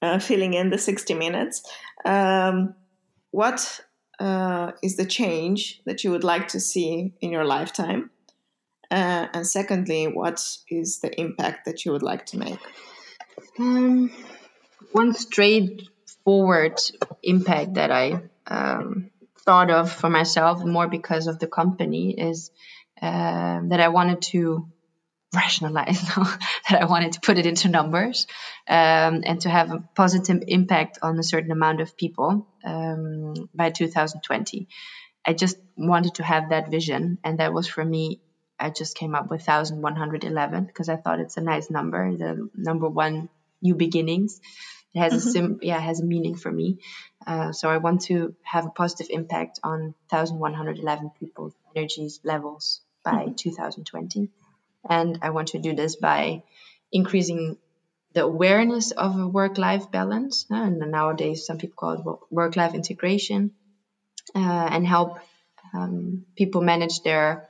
[0.02, 1.64] uh, filling in the 60 minutes.
[2.06, 2.76] Um,
[3.32, 3.82] what
[4.20, 8.10] uh, is the change that you would like to see in your lifetime?
[8.90, 12.60] Uh, and secondly, what is the impact that you would like to make?
[13.60, 14.12] Um,
[14.92, 16.80] one straightforward
[17.22, 19.12] impact that I um,
[19.46, 22.52] thought of for myself, more because of the company, is
[23.02, 24.68] uh, that I wanted to
[25.34, 26.02] rationalize
[26.70, 28.28] that I wanted to put it into numbers
[28.68, 33.70] um, and to have a positive impact on a certain amount of people um, by
[33.70, 34.68] 2020.
[35.26, 38.22] I just wanted to have that vision, and that was for me.
[38.60, 42.88] I just came up with 1111 because I thought it's a nice number, the number
[42.88, 43.30] one
[43.62, 44.40] new beginnings.
[44.94, 45.28] It has mm-hmm.
[45.28, 46.80] a sim- yeah, has a meaning for me.
[47.26, 53.26] Uh, so I want to have a positive impact on 1111 people's energies levels by
[53.26, 53.34] mm-hmm.
[53.34, 54.30] 2020.
[54.90, 56.44] And I want to do this by
[56.92, 57.58] increasing
[58.14, 60.46] the awareness of a work life balance.
[60.50, 63.52] And nowadays, some people call it work life integration
[64.36, 65.20] uh, and help
[65.74, 67.48] um, people manage their,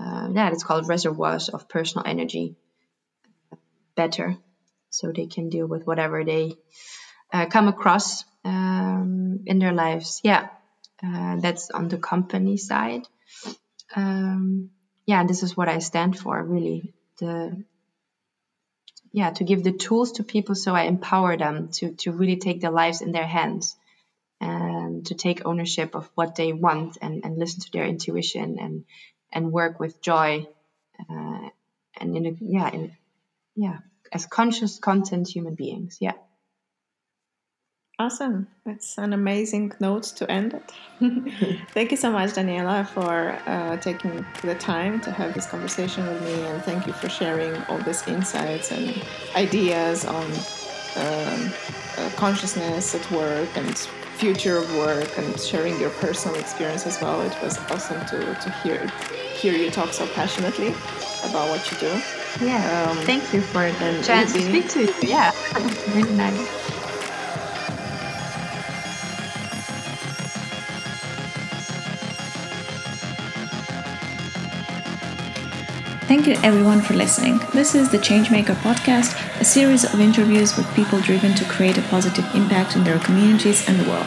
[0.00, 2.54] uh, yeah, it's called reservoirs of personal energy
[3.94, 4.36] better
[4.90, 6.54] so they can deal with whatever they
[7.32, 10.20] uh, come across um, in their lives.
[10.22, 10.48] Yeah,
[11.04, 13.02] uh, that's on the company side.
[13.94, 14.70] Um,
[15.06, 16.92] yeah, this is what I stand for, really.
[17.20, 17.64] The
[19.12, 22.60] yeah, to give the tools to people so I empower them to to really take
[22.60, 23.76] their lives in their hands
[24.40, 28.84] and to take ownership of what they want and, and listen to their intuition and
[29.32, 30.46] and work with joy
[31.10, 31.48] uh,
[31.98, 32.92] and in a yeah in
[33.54, 33.78] yeah
[34.12, 36.12] as conscious content human beings yeah
[37.98, 38.46] Awesome.
[38.66, 40.72] That's an amazing note to end it.
[41.70, 46.20] thank you so much, Daniela, for uh, taking the time to have this conversation with
[46.22, 46.42] me.
[46.42, 49.02] And thank you for sharing all these insights and
[49.34, 50.24] ideas on
[50.96, 51.52] um,
[51.96, 53.78] uh, consciousness at work and
[54.18, 57.22] future of work and sharing your personal experience as well.
[57.22, 58.86] It was awesome to, to hear,
[59.40, 60.68] hear you talk so passionately
[61.24, 62.02] about what you do.
[62.44, 62.90] Yeah.
[62.90, 64.94] Um, thank you for the chance to speak to you.
[65.02, 65.32] Yeah.
[65.94, 66.65] really nice.
[76.16, 77.40] Thank you everyone for listening.
[77.52, 81.82] This is the Changemaker podcast, a series of interviews with people driven to create a
[81.82, 84.06] positive impact in their communities and the world.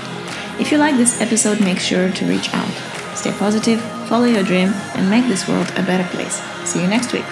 [0.60, 2.74] If you like this episode, make sure to reach out.
[3.16, 3.80] Stay positive,
[4.10, 6.42] follow your dream, and make this world a better place.
[6.68, 7.26] See you next week.